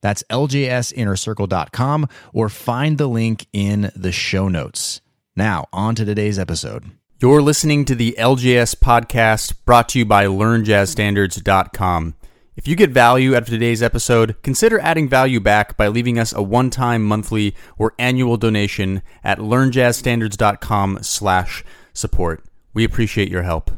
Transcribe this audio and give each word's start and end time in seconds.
That's 0.00 0.22
ljsinnercircle.com 0.30 2.08
or 2.32 2.48
find 2.48 2.98
the 2.98 3.06
link 3.08 3.46
in 3.52 3.90
the 3.94 4.12
show 4.12 4.48
notes. 4.48 5.00
Now, 5.34 5.66
on 5.72 5.94
to 5.96 6.04
today's 6.04 6.38
episode. 6.38 6.90
You're 7.20 7.42
listening 7.42 7.84
to 7.86 7.94
the 7.94 8.14
LJS 8.18 8.76
podcast 8.76 9.54
brought 9.64 9.88
to 9.90 9.98
you 9.98 10.04
by 10.04 10.26
LearnJazzStandards.com. 10.26 12.14
If 12.56 12.66
you 12.66 12.74
get 12.74 12.90
value 12.90 13.34
out 13.34 13.42
of 13.42 13.48
today's 13.48 13.82
episode, 13.82 14.42
consider 14.42 14.78
adding 14.80 15.08
value 15.08 15.40
back 15.40 15.76
by 15.76 15.88
leaving 15.88 16.18
us 16.18 16.32
a 16.32 16.42
one-time 16.42 17.04
monthly 17.04 17.54
or 17.76 17.94
annual 17.98 18.38
donation 18.38 19.02
at 19.22 19.38
learnjazzstandards.com 19.38 20.98
slash 21.02 21.64
support. 21.92 22.44
We 22.72 22.84
appreciate 22.84 23.30
your 23.30 23.42
help. 23.42 23.70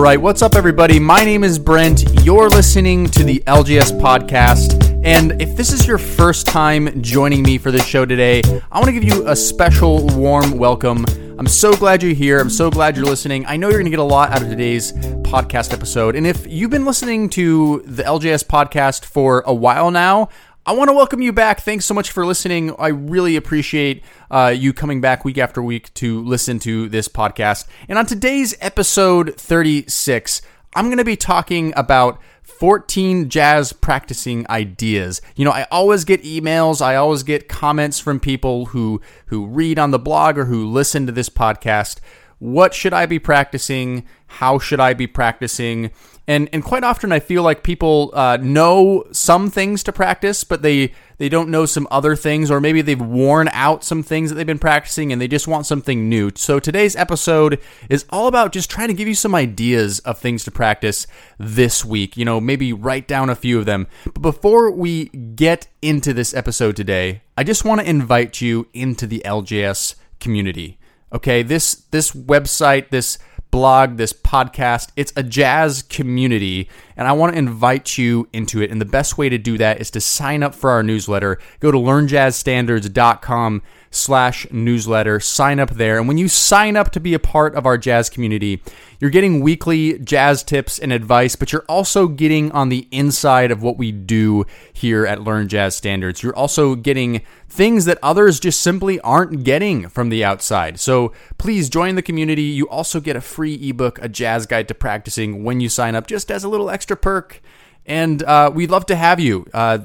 All 0.00 0.04
right, 0.04 0.18
what's 0.18 0.40
up, 0.40 0.54
everybody? 0.54 0.98
My 0.98 1.26
name 1.26 1.44
is 1.44 1.58
Brent. 1.58 2.24
You're 2.24 2.48
listening 2.48 3.06
to 3.08 3.22
the 3.22 3.40
LJS 3.40 4.00
podcast. 4.00 4.98
And 5.04 5.42
if 5.42 5.54
this 5.58 5.74
is 5.74 5.86
your 5.86 5.98
first 5.98 6.46
time 6.46 7.02
joining 7.02 7.42
me 7.42 7.58
for 7.58 7.70
this 7.70 7.84
show 7.84 8.06
today, 8.06 8.40
I 8.72 8.78
want 8.78 8.86
to 8.86 8.92
give 8.92 9.04
you 9.04 9.28
a 9.28 9.36
special 9.36 10.06
warm 10.16 10.52
welcome. 10.56 11.04
I'm 11.38 11.46
so 11.46 11.76
glad 11.76 12.02
you're 12.02 12.14
here. 12.14 12.40
I'm 12.40 12.48
so 12.48 12.70
glad 12.70 12.96
you're 12.96 13.04
listening. 13.04 13.44
I 13.44 13.58
know 13.58 13.68
you're 13.68 13.78
going 13.78 13.84
to 13.84 13.90
get 13.90 13.98
a 13.98 14.02
lot 14.02 14.30
out 14.30 14.40
of 14.40 14.48
today's 14.48 14.92
podcast 14.92 15.70
episode. 15.70 16.16
And 16.16 16.26
if 16.26 16.46
you've 16.46 16.70
been 16.70 16.86
listening 16.86 17.28
to 17.30 17.82
the 17.84 18.02
LJS 18.02 18.44
podcast 18.44 19.04
for 19.04 19.42
a 19.46 19.52
while 19.52 19.90
now, 19.90 20.30
I 20.66 20.72
want 20.72 20.88
to 20.90 20.94
welcome 20.94 21.22
you 21.22 21.32
back. 21.32 21.62
Thanks 21.62 21.86
so 21.86 21.94
much 21.94 22.10
for 22.10 22.26
listening. 22.26 22.74
I 22.78 22.88
really 22.88 23.36
appreciate 23.36 24.04
uh, 24.30 24.54
you 24.54 24.74
coming 24.74 25.00
back 25.00 25.24
week 25.24 25.38
after 25.38 25.62
week 25.62 25.92
to 25.94 26.22
listen 26.22 26.58
to 26.60 26.86
this 26.90 27.08
podcast. 27.08 27.66
And 27.88 27.98
on 27.98 28.04
today's 28.04 28.54
episode 28.60 29.34
36, 29.36 30.42
I'm 30.74 30.86
going 30.86 30.98
to 30.98 31.04
be 31.04 31.16
talking 31.16 31.72
about 31.76 32.20
14 32.42 33.30
jazz 33.30 33.72
practicing 33.72 34.48
ideas. 34.50 35.22
You 35.34 35.46
know, 35.46 35.50
I 35.50 35.66
always 35.70 36.04
get 36.04 36.22
emails, 36.24 36.82
I 36.82 36.94
always 36.96 37.22
get 37.22 37.48
comments 37.48 37.98
from 37.98 38.20
people 38.20 38.66
who 38.66 39.00
who 39.26 39.46
read 39.46 39.78
on 39.78 39.92
the 39.92 39.98
blog 39.98 40.36
or 40.36 40.44
who 40.44 40.68
listen 40.68 41.06
to 41.06 41.12
this 41.12 41.30
podcast. 41.30 42.00
What 42.40 42.74
should 42.74 42.92
I 42.92 43.06
be 43.06 43.18
practicing? 43.18 44.04
How 44.26 44.58
should 44.58 44.80
I 44.80 44.92
be 44.92 45.06
practicing? 45.06 45.92
and 46.30 46.48
and 46.52 46.62
quite 46.62 46.84
often 46.84 47.10
I 47.10 47.18
feel 47.18 47.42
like 47.42 47.64
people 47.64 48.12
uh, 48.14 48.38
know 48.40 49.04
some 49.10 49.50
things 49.50 49.82
to 49.82 49.92
practice, 49.92 50.44
but 50.44 50.62
they 50.62 50.92
they 51.18 51.28
don't 51.28 51.48
know 51.48 51.66
some 51.66 51.88
other 51.90 52.14
things, 52.14 52.52
or 52.52 52.60
maybe 52.60 52.82
they've 52.82 53.00
worn 53.00 53.48
out 53.52 53.82
some 53.82 54.04
things 54.04 54.30
that 54.30 54.36
they've 54.36 54.46
been 54.46 54.60
practicing, 54.60 55.12
and 55.12 55.20
they 55.20 55.26
just 55.26 55.48
want 55.48 55.66
something 55.66 56.08
new. 56.08 56.30
So 56.36 56.60
today's 56.60 56.94
episode 56.94 57.58
is 57.88 58.04
all 58.10 58.28
about 58.28 58.52
just 58.52 58.70
trying 58.70 58.86
to 58.88 58.94
give 58.94 59.08
you 59.08 59.14
some 59.16 59.34
ideas 59.34 59.98
of 60.00 60.18
things 60.18 60.44
to 60.44 60.52
practice 60.52 61.08
this 61.36 61.84
week. 61.84 62.16
You 62.16 62.24
know, 62.24 62.40
maybe 62.40 62.72
write 62.72 63.08
down 63.08 63.28
a 63.28 63.34
few 63.34 63.58
of 63.58 63.66
them. 63.66 63.88
But 64.04 64.22
before 64.22 64.70
we 64.70 65.06
get 65.06 65.66
into 65.82 66.12
this 66.12 66.32
episode 66.32 66.76
today, 66.76 67.22
I 67.36 67.42
just 67.42 67.64
want 67.64 67.80
to 67.80 67.90
invite 67.90 68.40
you 68.40 68.68
into 68.72 69.08
the 69.08 69.20
LJS 69.24 69.96
community. 70.20 70.78
Okay, 71.12 71.42
this 71.42 71.74
this 71.90 72.12
website, 72.12 72.90
this 72.90 73.18
blog, 73.50 73.96
this 73.96 74.12
podcast. 74.12 74.90
It's 74.96 75.12
a 75.16 75.22
jazz 75.22 75.82
community, 75.82 76.68
and 77.00 77.08
I 77.08 77.12
want 77.12 77.32
to 77.32 77.38
invite 77.38 77.96
you 77.96 78.28
into 78.30 78.60
it. 78.60 78.70
And 78.70 78.78
the 78.78 78.84
best 78.84 79.16
way 79.16 79.30
to 79.30 79.38
do 79.38 79.56
that 79.56 79.80
is 79.80 79.90
to 79.92 80.02
sign 80.02 80.42
up 80.42 80.54
for 80.54 80.68
our 80.68 80.82
newsletter. 80.82 81.38
Go 81.58 81.70
to 81.70 81.78
learnjazzstandards.com 81.78 83.62
slash 83.90 84.46
newsletter. 84.50 85.18
Sign 85.18 85.58
up 85.58 85.70
there. 85.70 85.98
And 85.98 86.06
when 86.06 86.18
you 86.18 86.28
sign 86.28 86.76
up 86.76 86.90
to 86.92 87.00
be 87.00 87.14
a 87.14 87.18
part 87.18 87.54
of 87.54 87.64
our 87.64 87.78
jazz 87.78 88.10
community, 88.10 88.62
you're 89.00 89.10
getting 89.10 89.40
weekly 89.40 89.98
jazz 89.98 90.42
tips 90.42 90.78
and 90.78 90.92
advice, 90.92 91.36
but 91.36 91.52
you're 91.52 91.64
also 91.68 92.06
getting 92.06 92.52
on 92.52 92.68
the 92.68 92.86
inside 92.90 93.50
of 93.50 93.62
what 93.62 93.78
we 93.78 93.92
do 93.92 94.44
here 94.72 95.06
at 95.06 95.22
Learn 95.22 95.48
Jazz 95.48 95.74
Standards. 95.74 96.22
You're 96.22 96.36
also 96.36 96.74
getting 96.74 97.22
things 97.48 97.86
that 97.86 97.98
others 98.02 98.38
just 98.38 98.60
simply 98.60 99.00
aren't 99.00 99.42
getting 99.42 99.88
from 99.88 100.10
the 100.10 100.22
outside. 100.22 100.78
So 100.78 101.12
please 101.38 101.68
join 101.68 101.94
the 101.94 102.02
community. 102.02 102.42
You 102.42 102.68
also 102.68 103.00
get 103.00 103.16
a 103.16 103.20
free 103.20 103.54
ebook, 103.70 103.98
a 104.00 104.08
jazz 104.08 104.46
guide 104.46 104.68
to 104.68 104.74
practicing 104.74 105.42
when 105.42 105.60
you 105.60 105.68
sign 105.68 105.96
up, 105.96 106.06
just 106.06 106.30
as 106.30 106.44
a 106.44 106.48
little 106.48 106.70
extra 106.70 106.89
perk. 106.96 107.40
And 107.86 108.22
uh, 108.22 108.50
we'd 108.54 108.70
love 108.70 108.86
to 108.86 108.96
have 108.96 109.18
you. 109.20 109.46
Uh, 109.52 109.78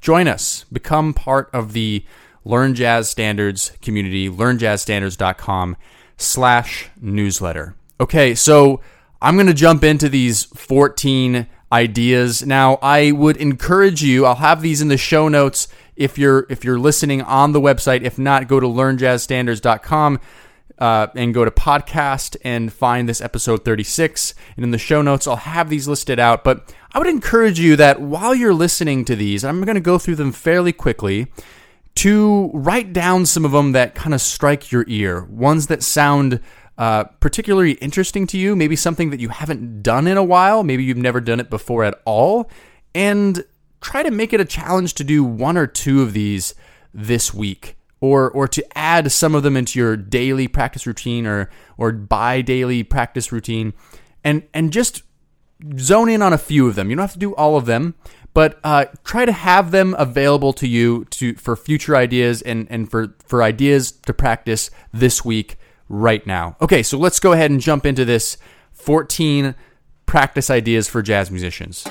join 0.00 0.28
us, 0.28 0.64
become 0.72 1.14
part 1.14 1.50
of 1.52 1.72
the 1.72 2.04
Learn 2.44 2.74
Jazz 2.74 3.08
Standards 3.08 3.72
community, 3.82 4.28
learnjazzstandards.com 4.28 5.76
slash 6.16 6.88
newsletter. 7.00 7.74
Okay, 8.00 8.34
so 8.34 8.80
I'm 9.20 9.36
going 9.36 9.48
to 9.48 9.54
jump 9.54 9.84
into 9.84 10.08
these 10.08 10.44
14 10.44 11.46
ideas. 11.72 12.46
Now, 12.46 12.78
I 12.80 13.12
would 13.12 13.36
encourage 13.36 14.02
you, 14.02 14.24
I'll 14.24 14.36
have 14.36 14.62
these 14.62 14.80
in 14.80 14.88
the 14.88 14.96
show 14.96 15.28
notes 15.28 15.68
if 15.96 16.16
you're 16.16 16.46
if 16.48 16.64
you're 16.64 16.78
listening 16.78 17.22
on 17.22 17.52
the 17.52 17.60
website. 17.60 18.02
If 18.02 18.18
not, 18.18 18.48
go 18.48 18.60
to 18.60 18.66
learnjazzstandards.com 18.66 20.20
uh, 20.78 21.08
and 21.14 21.34
go 21.34 21.44
to 21.44 21.50
podcast 21.50 22.36
and 22.44 22.72
find 22.72 23.08
this 23.08 23.20
episode 23.20 23.64
36. 23.64 24.34
And 24.56 24.64
in 24.64 24.70
the 24.70 24.78
show 24.78 25.02
notes, 25.02 25.26
I'll 25.26 25.36
have 25.36 25.68
these 25.70 25.88
listed 25.88 26.18
out. 26.18 26.44
But 26.44 26.74
I 26.92 26.98
would 26.98 27.08
encourage 27.08 27.58
you 27.58 27.76
that 27.76 28.00
while 28.00 28.34
you're 28.34 28.54
listening 28.54 29.04
to 29.06 29.16
these, 29.16 29.44
I'm 29.44 29.62
going 29.64 29.74
to 29.74 29.80
go 29.80 29.98
through 29.98 30.16
them 30.16 30.32
fairly 30.32 30.72
quickly 30.72 31.26
to 31.96 32.50
write 32.54 32.92
down 32.92 33.26
some 33.26 33.44
of 33.44 33.50
them 33.50 33.72
that 33.72 33.94
kind 33.94 34.14
of 34.14 34.20
strike 34.20 34.70
your 34.70 34.84
ear, 34.86 35.24
ones 35.24 35.66
that 35.66 35.82
sound 35.82 36.40
uh, 36.78 37.02
particularly 37.18 37.72
interesting 37.72 38.24
to 38.28 38.38
you, 38.38 38.54
maybe 38.54 38.76
something 38.76 39.10
that 39.10 39.18
you 39.18 39.30
haven't 39.30 39.82
done 39.82 40.06
in 40.06 40.16
a 40.16 40.22
while, 40.22 40.62
maybe 40.62 40.84
you've 40.84 40.96
never 40.96 41.20
done 41.20 41.40
it 41.40 41.50
before 41.50 41.82
at 41.82 42.00
all, 42.04 42.48
and 42.94 43.44
try 43.80 44.04
to 44.04 44.12
make 44.12 44.32
it 44.32 44.40
a 44.40 44.44
challenge 44.44 44.94
to 44.94 45.02
do 45.02 45.24
one 45.24 45.56
or 45.56 45.66
two 45.66 46.02
of 46.02 46.12
these 46.12 46.54
this 46.94 47.34
week. 47.34 47.77
Or, 48.00 48.30
or 48.30 48.46
to 48.46 48.78
add 48.78 49.10
some 49.10 49.34
of 49.34 49.42
them 49.42 49.56
into 49.56 49.78
your 49.78 49.96
daily 49.96 50.46
practice 50.46 50.86
routine 50.86 51.26
or, 51.26 51.50
or 51.76 51.90
bi 51.90 52.42
daily 52.42 52.84
practice 52.84 53.32
routine 53.32 53.72
and, 54.22 54.44
and 54.54 54.72
just 54.72 55.02
zone 55.78 56.08
in 56.08 56.22
on 56.22 56.32
a 56.32 56.38
few 56.38 56.68
of 56.68 56.74
them. 56.74 56.90
You 56.90 56.96
don't 56.96 57.02
have 57.02 57.12
to 57.14 57.18
do 57.18 57.34
all 57.34 57.56
of 57.56 57.66
them, 57.66 57.94
but 58.34 58.60
uh, 58.62 58.86
try 59.04 59.24
to 59.24 59.32
have 59.32 59.70
them 59.72 59.96
available 59.98 60.52
to 60.54 60.68
you 60.68 61.06
to 61.06 61.34
for 61.34 61.56
future 61.56 61.96
ideas 61.96 62.40
and, 62.42 62.66
and 62.70 62.90
for, 62.90 63.16
for 63.26 63.42
ideas 63.42 63.90
to 63.90 64.14
practice 64.14 64.70
this 64.92 65.24
week 65.24 65.56
right 65.88 66.26
now. 66.26 66.56
Okay, 66.60 66.82
so 66.82 66.98
let's 66.98 67.18
go 67.18 67.32
ahead 67.32 67.50
and 67.50 67.60
jump 67.60 67.86
into 67.86 68.04
this 68.04 68.36
14 68.72 69.54
practice 70.06 70.50
ideas 70.50 70.88
for 70.88 71.02
jazz 71.02 71.30
musicians. 71.30 71.84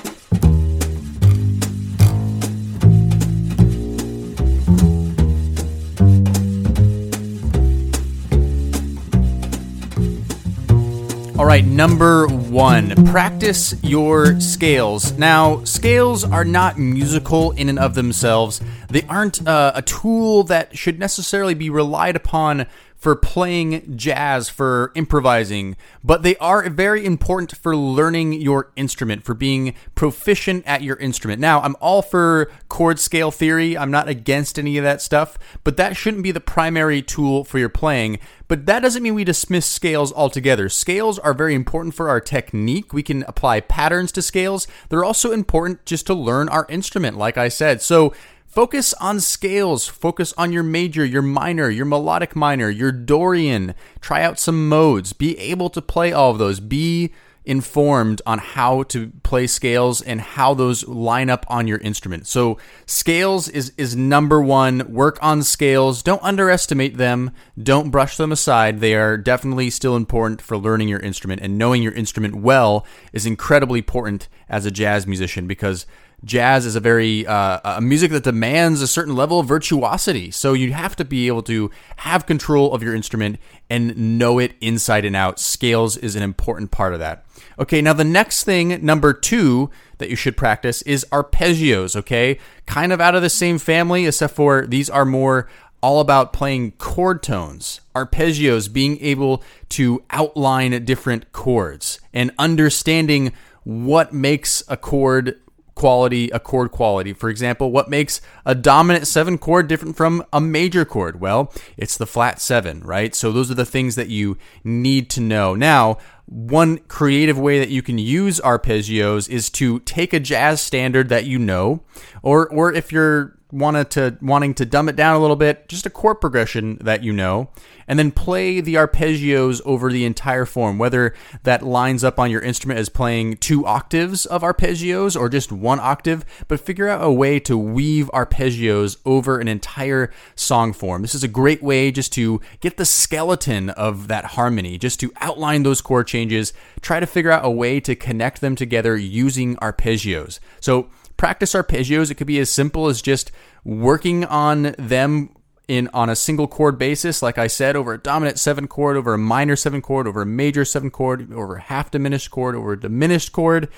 All 11.38 11.46
right, 11.46 11.64
number 11.64 12.26
one, 12.26 13.06
practice 13.06 13.72
your 13.84 14.40
scales. 14.40 15.16
Now, 15.16 15.62
scales 15.62 16.24
are 16.24 16.44
not 16.44 16.80
musical 16.80 17.52
in 17.52 17.68
and 17.68 17.78
of 17.78 17.94
themselves. 17.94 18.60
They 18.90 19.02
aren't 19.02 19.46
uh, 19.46 19.70
a 19.76 19.82
tool 19.82 20.42
that 20.44 20.76
should 20.76 20.98
necessarily 20.98 21.54
be 21.54 21.70
relied 21.70 22.16
upon 22.16 22.66
for 22.98 23.14
playing 23.14 23.96
jazz, 23.96 24.48
for 24.48 24.90
improvising, 24.96 25.76
but 26.02 26.22
they 26.24 26.36
are 26.36 26.68
very 26.68 27.06
important 27.06 27.56
for 27.56 27.76
learning 27.76 28.32
your 28.32 28.72
instrument, 28.74 29.24
for 29.24 29.34
being 29.34 29.74
proficient 29.94 30.66
at 30.66 30.82
your 30.82 30.96
instrument. 30.96 31.40
Now, 31.40 31.60
I'm 31.60 31.76
all 31.80 32.02
for 32.02 32.50
chord 32.68 32.98
scale 32.98 33.30
theory. 33.30 33.78
I'm 33.78 33.92
not 33.92 34.08
against 34.08 34.58
any 34.58 34.76
of 34.78 34.84
that 34.84 35.00
stuff, 35.00 35.38
but 35.62 35.76
that 35.76 35.96
shouldn't 35.96 36.24
be 36.24 36.32
the 36.32 36.40
primary 36.40 37.00
tool 37.00 37.44
for 37.44 37.58
your 37.60 37.68
playing. 37.68 38.18
But 38.48 38.66
that 38.66 38.80
doesn't 38.80 39.02
mean 39.02 39.14
we 39.14 39.24
dismiss 39.24 39.66
scales 39.66 40.12
altogether. 40.12 40.68
Scales 40.68 41.18
are 41.18 41.34
very 41.34 41.54
important 41.54 41.94
for 41.94 42.08
our 42.08 42.20
technique. 42.20 42.92
We 42.92 43.02
can 43.02 43.22
apply 43.24 43.60
patterns 43.60 44.10
to 44.12 44.22
scales. 44.22 44.66
They're 44.88 45.04
also 45.04 45.30
important 45.30 45.84
just 45.84 46.06
to 46.06 46.14
learn 46.14 46.48
our 46.48 46.66
instrument, 46.68 47.16
like 47.16 47.38
I 47.38 47.48
said. 47.48 47.80
So, 47.80 48.12
Focus 48.48 48.94
on 48.94 49.20
scales. 49.20 49.86
Focus 49.86 50.32
on 50.38 50.52
your 50.52 50.62
major, 50.62 51.04
your 51.04 51.22
minor, 51.22 51.68
your 51.68 51.84
melodic 51.84 52.34
minor, 52.34 52.70
your 52.70 52.90
Dorian. 52.90 53.74
Try 54.00 54.22
out 54.22 54.38
some 54.38 54.70
modes. 54.70 55.12
Be 55.12 55.38
able 55.38 55.68
to 55.68 55.82
play 55.82 56.12
all 56.12 56.30
of 56.30 56.38
those. 56.38 56.58
Be 56.58 57.12
informed 57.44 58.20
on 58.26 58.38
how 58.38 58.82
to 58.84 59.10
play 59.22 59.46
scales 59.46 60.02
and 60.02 60.20
how 60.20 60.52
those 60.54 60.86
line 60.88 61.30
up 61.30 61.46
on 61.48 61.66
your 61.66 61.78
instrument. 61.78 62.26
So 62.26 62.58
scales 62.86 63.48
is 63.48 63.72
is 63.76 63.94
number 63.94 64.40
1. 64.40 64.92
Work 64.92 65.18
on 65.22 65.42
scales. 65.42 66.02
Don't 66.02 66.22
underestimate 66.22 66.96
them. 66.96 67.30
Don't 67.62 67.90
brush 67.90 68.16
them 68.16 68.32
aside. 68.32 68.80
They 68.80 68.94
are 68.94 69.18
definitely 69.18 69.68
still 69.70 69.94
important 69.94 70.40
for 70.40 70.56
learning 70.56 70.88
your 70.88 71.00
instrument 71.00 71.42
and 71.42 71.58
knowing 71.58 71.82
your 71.82 71.92
instrument 71.92 72.36
well 72.36 72.86
is 73.12 73.26
incredibly 73.26 73.80
important 73.80 74.28
as 74.48 74.64
a 74.64 74.70
jazz 74.70 75.06
musician 75.06 75.46
because 75.46 75.86
jazz 76.24 76.66
is 76.66 76.76
a 76.76 76.80
very 76.80 77.26
uh, 77.26 77.60
a 77.76 77.80
music 77.80 78.10
that 78.10 78.24
demands 78.24 78.82
a 78.82 78.86
certain 78.86 79.14
level 79.14 79.40
of 79.40 79.46
virtuosity. 79.46 80.30
So 80.30 80.52
you 80.52 80.72
have 80.72 80.96
to 80.96 81.04
be 81.04 81.26
able 81.26 81.42
to 81.44 81.70
have 81.98 82.26
control 82.26 82.74
of 82.74 82.82
your 82.82 82.94
instrument 82.94 83.38
and 83.70 84.18
know 84.18 84.38
it 84.38 84.54
inside 84.60 85.04
and 85.04 85.14
out. 85.14 85.38
Scales 85.38 85.96
is 85.96 86.16
an 86.16 86.22
important 86.22 86.70
part 86.70 86.92
of 86.92 86.98
that. 87.00 87.24
Okay, 87.58 87.80
now 87.80 87.92
the 87.92 88.04
next 88.04 88.44
thing, 88.44 88.84
number 88.84 89.12
two, 89.12 89.70
that 89.98 90.10
you 90.10 90.16
should 90.16 90.36
practice 90.36 90.82
is 90.82 91.06
arpeggios. 91.10 91.96
Okay, 91.96 92.38
kind 92.66 92.92
of 92.92 93.00
out 93.00 93.14
of 93.14 93.22
the 93.22 93.30
same 93.30 93.58
family, 93.58 94.06
except 94.06 94.34
for 94.34 94.66
these 94.66 94.90
are 94.90 95.04
more 95.04 95.48
all 95.80 96.00
about 96.00 96.32
playing 96.32 96.72
chord 96.72 97.22
tones, 97.22 97.80
arpeggios, 97.94 98.72
being 98.72 98.98
able 99.00 99.42
to 99.68 100.02
outline 100.10 100.84
different 100.84 101.30
chords 101.32 102.00
and 102.12 102.32
understanding 102.38 103.32
what 103.62 104.12
makes 104.12 104.62
a 104.68 104.76
chord 104.76 105.38
quality, 105.78 106.28
a 106.30 106.38
chord 106.38 106.70
quality. 106.70 107.12
For 107.12 107.30
example, 107.30 107.70
what 107.70 107.88
makes 107.88 108.20
a 108.44 108.54
dominant 108.54 109.06
seven 109.06 109.38
chord 109.38 109.68
different 109.68 109.96
from 109.96 110.24
a 110.32 110.40
major 110.40 110.84
chord? 110.84 111.20
Well, 111.20 111.52
it's 111.76 111.96
the 111.96 112.06
flat 112.06 112.40
seven, 112.40 112.80
right? 112.80 113.14
So 113.14 113.32
those 113.32 113.50
are 113.50 113.54
the 113.54 113.64
things 113.64 113.94
that 113.94 114.08
you 114.08 114.36
need 114.64 115.08
to 115.10 115.20
know. 115.20 115.54
Now, 115.54 115.98
one 116.26 116.78
creative 116.88 117.38
way 117.38 117.58
that 117.58 117.70
you 117.70 117.80
can 117.80 117.96
use 117.96 118.40
arpeggios 118.40 119.30
is 119.30 119.48
to 119.50 119.78
take 119.80 120.12
a 120.12 120.20
jazz 120.20 120.60
standard 120.60 121.08
that 121.08 121.24
you 121.24 121.38
know, 121.38 121.82
or 122.22 122.46
or 122.48 122.72
if 122.72 122.92
you're 122.92 123.37
wanted 123.50 123.90
to 123.90 124.18
wanting 124.20 124.54
to 124.54 124.66
dumb 124.66 124.88
it 124.88 124.96
down 124.96 125.16
a 125.16 125.18
little 125.18 125.36
bit, 125.36 125.68
just 125.68 125.86
a 125.86 125.90
chord 125.90 126.20
progression 126.20 126.76
that 126.82 127.02
you 127.02 127.12
know, 127.12 127.50
and 127.86 127.98
then 127.98 128.10
play 128.10 128.60
the 128.60 128.74
arpeggios 128.74 129.62
over 129.64 129.90
the 129.90 130.04
entire 130.04 130.44
form, 130.44 130.78
whether 130.78 131.14
that 131.44 131.62
lines 131.62 132.04
up 132.04 132.18
on 132.18 132.30
your 132.30 132.42
instrument 132.42 132.78
as 132.78 132.88
playing 132.88 133.36
two 133.38 133.64
octaves 133.66 134.26
of 134.26 134.42
arpeggios 134.42 135.18
or 135.18 135.28
just 135.28 135.50
one 135.50 135.80
octave, 135.80 136.24
but 136.46 136.60
figure 136.60 136.88
out 136.88 137.02
a 137.02 137.10
way 137.10 137.40
to 137.40 137.56
weave 137.56 138.10
arpeggios 138.12 138.98
over 139.06 139.40
an 139.40 139.48
entire 139.48 140.12
song 140.34 140.72
form. 140.72 141.02
This 141.02 141.14
is 141.14 141.24
a 141.24 141.28
great 141.28 141.62
way 141.62 141.90
just 141.90 142.12
to 142.14 142.40
get 142.60 142.76
the 142.76 142.84
skeleton 142.84 143.70
of 143.70 144.08
that 144.08 144.24
harmony, 144.26 144.76
just 144.76 145.00
to 145.00 145.12
outline 145.16 145.62
those 145.62 145.80
chord 145.80 146.06
changes, 146.06 146.52
try 146.82 147.00
to 147.00 147.06
figure 147.06 147.30
out 147.30 147.44
a 147.44 147.50
way 147.50 147.80
to 147.80 147.96
connect 147.96 148.40
them 148.40 148.54
together 148.54 148.96
using 148.96 149.56
arpeggios. 149.56 150.38
So 150.60 150.90
practice 151.18 151.52
arpeggios. 151.52 152.10
It 152.10 152.14
could 152.14 152.26
be 152.26 152.38
as 152.38 152.48
simple 152.48 152.86
as 152.86 153.02
just 153.02 153.30
working 153.64 154.24
on 154.24 154.74
them 154.78 155.34
in 155.68 155.88
on 155.92 156.08
a 156.08 156.16
single 156.16 156.48
chord 156.48 156.78
basis, 156.78 157.22
like 157.22 157.36
I 157.36 157.46
said, 157.46 157.76
over 157.76 157.92
a 157.92 157.98
dominant 157.98 158.38
seven 158.38 158.66
chord, 158.66 158.96
over 158.96 159.12
a 159.12 159.18
minor 159.18 159.54
seven 159.54 159.82
chord, 159.82 160.08
over 160.08 160.22
a 160.22 160.26
major 160.26 160.64
seven 160.64 160.90
chord, 160.90 161.30
over 161.30 161.56
a 161.56 161.60
half 161.60 161.90
diminished 161.90 162.30
chord, 162.30 162.56
over 162.56 162.72
a 162.72 162.80
diminished 162.80 163.32
chord. 163.32 163.68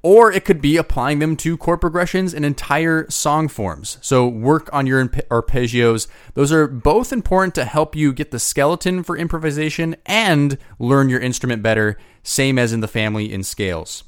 Or 0.00 0.30
it 0.30 0.44
could 0.44 0.60
be 0.60 0.76
applying 0.76 1.18
them 1.18 1.36
to 1.38 1.56
chord 1.56 1.80
progressions 1.80 2.32
in 2.32 2.44
entire 2.44 3.08
song 3.10 3.48
forms. 3.48 3.98
So 4.00 4.28
work 4.28 4.70
on 4.72 4.86
your 4.86 5.04
arpeggios. 5.08 6.06
Those 6.34 6.52
are 6.52 6.68
both 6.68 7.12
important 7.12 7.56
to 7.56 7.64
help 7.64 7.96
you 7.96 8.12
get 8.12 8.30
the 8.30 8.38
skeleton 8.38 9.02
for 9.02 9.16
improvisation 9.16 9.96
and 10.06 10.56
learn 10.78 11.08
your 11.08 11.20
instrument 11.20 11.64
better, 11.64 11.98
same 12.22 12.58
as 12.58 12.72
in 12.72 12.80
the 12.80 12.86
family 12.88 13.32
in 13.32 13.42
scales. 13.42 14.04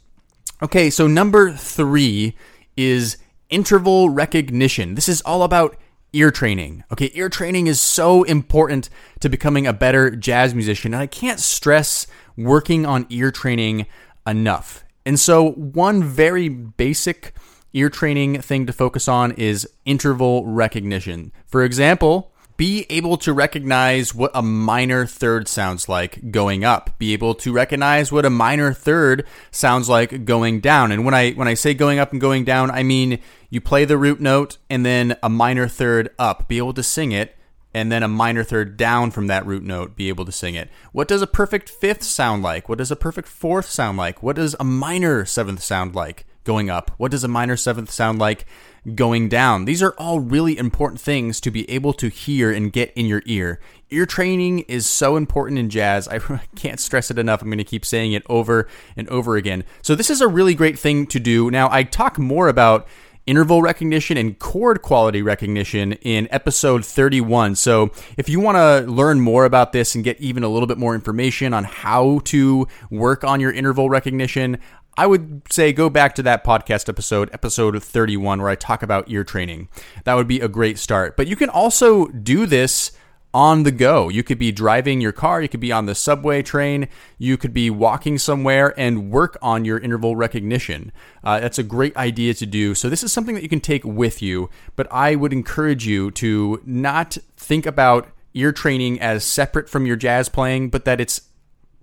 Okay, 0.62 0.90
so 0.90 1.08
number 1.08 1.52
three 1.52 2.36
is 2.80 3.18
interval 3.50 4.08
recognition. 4.08 4.94
This 4.94 5.08
is 5.08 5.20
all 5.22 5.42
about 5.42 5.76
ear 6.12 6.30
training. 6.30 6.82
Okay, 6.90 7.10
ear 7.14 7.28
training 7.28 7.66
is 7.66 7.80
so 7.80 8.22
important 8.24 8.88
to 9.20 9.28
becoming 9.28 9.66
a 9.66 9.72
better 9.72 10.10
jazz 10.10 10.54
musician. 10.54 10.94
And 10.94 11.02
I 11.02 11.06
can't 11.06 11.38
stress 11.38 12.06
working 12.36 12.86
on 12.86 13.06
ear 13.10 13.30
training 13.30 13.86
enough. 14.26 14.84
And 15.04 15.18
so, 15.18 15.50
one 15.50 16.02
very 16.02 16.48
basic 16.48 17.34
ear 17.72 17.90
training 17.90 18.40
thing 18.40 18.66
to 18.66 18.72
focus 18.72 19.08
on 19.08 19.32
is 19.32 19.68
interval 19.84 20.46
recognition. 20.46 21.32
For 21.46 21.62
example, 21.62 22.29
be 22.60 22.84
able 22.90 23.16
to 23.16 23.32
recognize 23.32 24.14
what 24.14 24.30
a 24.34 24.42
minor 24.42 25.06
third 25.06 25.48
sounds 25.48 25.88
like 25.88 26.30
going 26.30 26.62
up. 26.62 26.90
Be 26.98 27.14
able 27.14 27.34
to 27.36 27.54
recognize 27.54 28.12
what 28.12 28.26
a 28.26 28.28
minor 28.28 28.74
third 28.74 29.24
sounds 29.50 29.88
like 29.88 30.26
going 30.26 30.60
down. 30.60 30.92
And 30.92 31.06
when 31.06 31.14
I 31.14 31.30
when 31.30 31.48
I 31.48 31.54
say 31.54 31.72
going 31.72 31.98
up 31.98 32.12
and 32.12 32.20
going 32.20 32.44
down, 32.44 32.70
I 32.70 32.82
mean 32.82 33.18
you 33.48 33.62
play 33.62 33.86
the 33.86 33.96
root 33.96 34.20
note 34.20 34.58
and 34.68 34.84
then 34.84 35.16
a 35.22 35.30
minor 35.30 35.68
third 35.68 36.10
up. 36.18 36.48
Be 36.48 36.58
able 36.58 36.74
to 36.74 36.82
sing 36.82 37.12
it 37.12 37.34
and 37.72 37.90
then 37.90 38.02
a 38.02 38.08
minor 38.08 38.44
third 38.44 38.76
down 38.76 39.10
from 39.10 39.26
that 39.28 39.46
root 39.46 39.62
note, 39.62 39.96
be 39.96 40.10
able 40.10 40.26
to 40.26 40.32
sing 40.32 40.54
it. 40.54 40.68
What 40.92 41.08
does 41.08 41.22
a 41.22 41.26
perfect 41.26 41.70
fifth 41.70 42.02
sound 42.02 42.42
like? 42.42 42.68
What 42.68 42.76
does 42.76 42.90
a 42.90 42.96
perfect 42.96 43.28
fourth 43.28 43.70
sound 43.70 43.96
like? 43.96 44.22
What 44.22 44.36
does 44.36 44.54
a 44.60 44.64
minor 44.64 45.24
seventh 45.24 45.62
sound 45.62 45.94
like 45.94 46.26
going 46.44 46.68
up? 46.68 46.90
What 46.98 47.10
does 47.10 47.24
a 47.24 47.28
minor 47.28 47.56
seventh 47.56 47.90
sound 47.90 48.18
like 48.18 48.44
going 48.94 49.28
down. 49.28 49.64
These 49.64 49.82
are 49.82 49.94
all 49.98 50.20
really 50.20 50.56
important 50.56 51.00
things 51.00 51.40
to 51.42 51.50
be 51.50 51.68
able 51.70 51.92
to 51.94 52.08
hear 52.08 52.50
and 52.50 52.72
get 52.72 52.92
in 52.94 53.06
your 53.06 53.22
ear. 53.26 53.60
Ear 53.90 54.06
training 54.06 54.60
is 54.60 54.88
so 54.88 55.16
important 55.16 55.58
in 55.58 55.68
jazz. 55.68 56.08
I 56.08 56.18
can't 56.56 56.80
stress 56.80 57.10
it 57.10 57.18
enough. 57.18 57.42
I'm 57.42 57.48
going 57.48 57.58
to 57.58 57.64
keep 57.64 57.84
saying 57.84 58.12
it 58.12 58.22
over 58.28 58.68
and 58.96 59.08
over 59.08 59.36
again. 59.36 59.64
So, 59.82 59.94
this 59.94 60.10
is 60.10 60.20
a 60.20 60.28
really 60.28 60.54
great 60.54 60.78
thing 60.78 61.06
to 61.08 61.20
do. 61.20 61.50
Now, 61.50 61.68
I 61.70 61.82
talk 61.82 62.18
more 62.18 62.48
about 62.48 62.86
interval 63.26 63.62
recognition 63.62 64.16
and 64.16 64.38
chord 64.38 64.82
quality 64.82 65.22
recognition 65.22 65.92
in 65.92 66.26
episode 66.30 66.84
31. 66.84 67.54
So, 67.54 67.90
if 68.16 68.28
you 68.28 68.40
want 68.40 68.56
to 68.56 68.90
learn 68.90 69.20
more 69.20 69.44
about 69.44 69.72
this 69.72 69.94
and 69.94 70.02
get 70.02 70.20
even 70.20 70.42
a 70.42 70.48
little 70.48 70.66
bit 70.66 70.78
more 70.78 70.94
information 70.94 71.52
on 71.52 71.64
how 71.64 72.20
to 72.24 72.66
work 72.90 73.24
on 73.24 73.40
your 73.40 73.52
interval 73.52 73.90
recognition, 73.90 74.58
I 74.96 75.06
would 75.06 75.42
say 75.50 75.72
go 75.72 75.88
back 75.88 76.14
to 76.16 76.22
that 76.24 76.44
podcast 76.44 76.88
episode, 76.88 77.30
episode 77.32 77.82
31, 77.82 78.40
where 78.40 78.50
I 78.50 78.54
talk 78.54 78.82
about 78.82 79.10
ear 79.10 79.24
training. 79.24 79.68
That 80.04 80.14
would 80.14 80.28
be 80.28 80.40
a 80.40 80.48
great 80.48 80.78
start. 80.78 81.16
But 81.16 81.26
you 81.26 81.36
can 81.36 81.48
also 81.48 82.06
do 82.08 82.46
this 82.46 82.92
on 83.32 83.62
the 83.62 83.70
go. 83.70 84.08
You 84.08 84.22
could 84.22 84.38
be 84.38 84.50
driving 84.50 85.00
your 85.00 85.12
car, 85.12 85.40
you 85.40 85.48
could 85.48 85.60
be 85.60 85.72
on 85.72 85.86
the 85.86 85.94
subway 85.94 86.42
train, 86.42 86.88
you 87.18 87.36
could 87.36 87.54
be 87.54 87.70
walking 87.70 88.18
somewhere 88.18 88.74
and 88.76 89.10
work 89.10 89.38
on 89.40 89.64
your 89.64 89.78
interval 89.78 90.16
recognition. 90.16 90.90
Uh, 91.22 91.38
that's 91.38 91.58
a 91.58 91.62
great 91.62 91.96
idea 91.96 92.34
to 92.34 92.46
do. 92.46 92.74
So, 92.74 92.88
this 92.88 93.04
is 93.04 93.12
something 93.12 93.34
that 93.36 93.42
you 93.42 93.48
can 93.48 93.60
take 93.60 93.84
with 93.84 94.20
you, 94.20 94.50
but 94.74 94.88
I 94.90 95.14
would 95.14 95.32
encourage 95.32 95.86
you 95.86 96.10
to 96.12 96.60
not 96.64 97.16
think 97.36 97.66
about 97.66 98.08
ear 98.34 98.52
training 98.52 99.00
as 99.00 99.24
separate 99.24 99.68
from 99.68 99.86
your 99.86 99.96
jazz 99.96 100.28
playing, 100.28 100.70
but 100.70 100.84
that 100.84 101.00
it's 101.00 101.29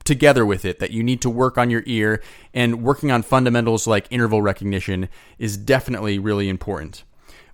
together 0.07 0.45
with 0.45 0.65
it 0.65 0.79
that 0.79 0.91
you 0.91 1.03
need 1.03 1.21
to 1.21 1.29
work 1.29 1.57
on 1.57 1.69
your 1.69 1.83
ear 1.85 2.23
and 2.53 2.81
working 2.81 3.11
on 3.11 3.21
fundamentals 3.21 3.85
like 3.85 4.07
interval 4.09 4.41
recognition 4.41 5.09
is 5.37 5.57
definitely 5.57 6.17
really 6.17 6.49
important. 6.49 7.03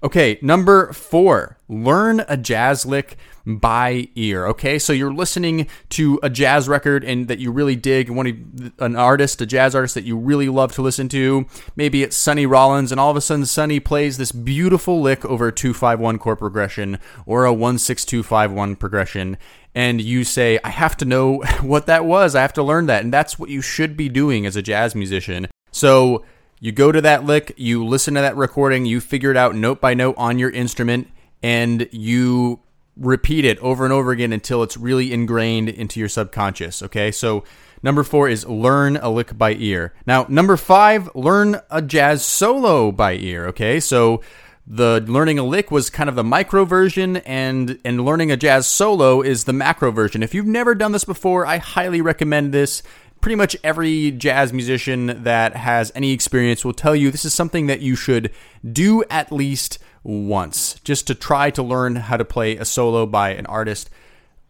Okay, 0.03 0.37
number 0.41 0.91
four, 0.91 1.57
learn 1.69 2.25
a 2.27 2.35
jazz 2.35 2.85
lick 2.85 3.15
by 3.45 4.09
ear. 4.15 4.47
Okay, 4.47 4.77
so 4.77 4.91
you're 4.91 5.13
listening 5.13 5.67
to 5.89 6.19
a 6.21 6.29
jazz 6.29 6.67
record 6.67 7.05
and 7.05 7.29
that 7.29 7.39
you 7.39 7.53
really 7.53 7.77
dig, 7.77 8.09
and 8.09 8.17
one 8.17 8.73
an 8.79 8.97
artist, 8.97 9.39
a 9.41 9.45
jazz 9.45 9.73
artist 9.73 9.95
that 9.95 10.03
you 10.03 10.17
really 10.17 10.49
love 10.49 10.73
to 10.73 10.81
listen 10.81 11.07
to. 11.07 11.45
Maybe 11.77 12.03
it's 12.03 12.17
Sonny 12.17 12.45
Rollins, 12.45 12.91
and 12.91 12.99
all 12.99 13.11
of 13.11 13.15
a 13.15 13.21
sudden 13.21 13.45
Sonny 13.45 13.79
plays 13.79 14.17
this 14.17 14.33
beautiful 14.33 14.99
lick 15.01 15.23
over 15.23 15.47
a 15.47 15.53
two 15.53 15.73
five 15.73 16.01
one 16.01 16.19
chord 16.19 16.39
progression 16.39 16.99
or 17.25 17.45
a 17.45 17.53
one 17.53 17.77
six 17.77 18.03
two 18.03 18.23
five 18.23 18.51
one 18.51 18.75
progression, 18.75 19.37
and 19.73 20.01
you 20.01 20.25
say, 20.25 20.59
I 20.65 20.69
have 20.69 20.97
to 20.97 21.05
know 21.05 21.37
what 21.61 21.85
that 21.85 22.03
was. 22.03 22.35
I 22.35 22.41
have 22.41 22.53
to 22.53 22.63
learn 22.63 22.87
that. 22.87 23.03
And 23.03 23.13
that's 23.13 23.39
what 23.39 23.49
you 23.49 23.61
should 23.61 23.95
be 23.95 24.09
doing 24.09 24.45
as 24.45 24.57
a 24.57 24.61
jazz 24.61 24.95
musician. 24.95 25.47
So 25.71 26.25
you 26.63 26.71
go 26.71 26.93
to 26.93 27.01
that 27.01 27.25
lick, 27.25 27.51
you 27.57 27.85
listen 27.85 28.13
to 28.13 28.21
that 28.21 28.37
recording, 28.37 28.85
you 28.85 29.01
figure 29.01 29.31
it 29.31 29.35
out 29.35 29.53
note 29.53 29.81
by 29.81 29.93
note 29.93 30.15
on 30.17 30.39
your 30.39 30.49
instrument, 30.49 31.09
and 31.43 31.89
you 31.91 32.61
repeat 32.95 33.43
it 33.43 33.59
over 33.59 33.83
and 33.83 33.91
over 33.91 34.11
again 34.11 34.31
until 34.31 34.63
it's 34.63 34.77
really 34.77 35.11
ingrained 35.11 35.67
into 35.67 35.99
your 35.99 36.07
subconscious. 36.07 36.81
Okay. 36.81 37.11
So 37.11 37.43
number 37.81 38.01
four 38.01 38.29
is 38.29 38.45
learn 38.45 38.95
a 38.95 39.09
lick 39.09 39.37
by 39.37 39.55
ear. 39.55 39.93
Now, 40.07 40.25
number 40.29 40.55
five, 40.55 41.13
learn 41.13 41.59
a 41.69 41.81
jazz 41.81 42.25
solo 42.25 42.93
by 42.93 43.15
ear. 43.15 43.47
Okay. 43.47 43.81
So 43.81 44.21
the 44.65 45.03
learning 45.05 45.39
a 45.39 45.43
lick 45.43 45.69
was 45.69 45.89
kind 45.89 46.07
of 46.07 46.15
the 46.15 46.23
micro 46.23 46.63
version 46.63 47.17
and 47.17 47.77
and 47.83 48.05
learning 48.05 48.31
a 48.31 48.37
jazz 48.37 48.67
solo 48.67 49.21
is 49.21 49.43
the 49.43 49.51
macro 49.51 49.91
version. 49.91 50.23
If 50.23 50.33
you've 50.33 50.47
never 50.47 50.75
done 50.75 50.93
this 50.93 51.03
before, 51.03 51.45
I 51.45 51.57
highly 51.57 51.99
recommend 51.99 52.53
this. 52.53 52.83
Pretty 53.23 53.35
much 53.37 53.55
every 53.63 54.11
jazz 54.11 54.51
musician 54.51 55.23
that 55.23 55.55
has 55.55 55.93
any 55.95 56.11
experience 56.11 56.65
will 56.65 56.73
tell 56.73 56.93
you 56.93 57.09
this 57.09 57.23
is 57.23 57.33
something 57.33 57.67
that 57.67 57.79
you 57.79 57.95
should 57.95 58.29
do 58.69 59.01
at 59.09 59.31
least 59.31 59.79
once 60.03 60.77
just 60.83 61.07
to 61.07 61.15
try 61.15 61.49
to 61.51 61.63
learn 61.63 61.95
how 61.95 62.17
to 62.17 62.25
play 62.25 62.57
a 62.57 62.65
solo 62.65 63.05
by 63.05 63.29
an 63.29 63.45
artist 63.45 63.89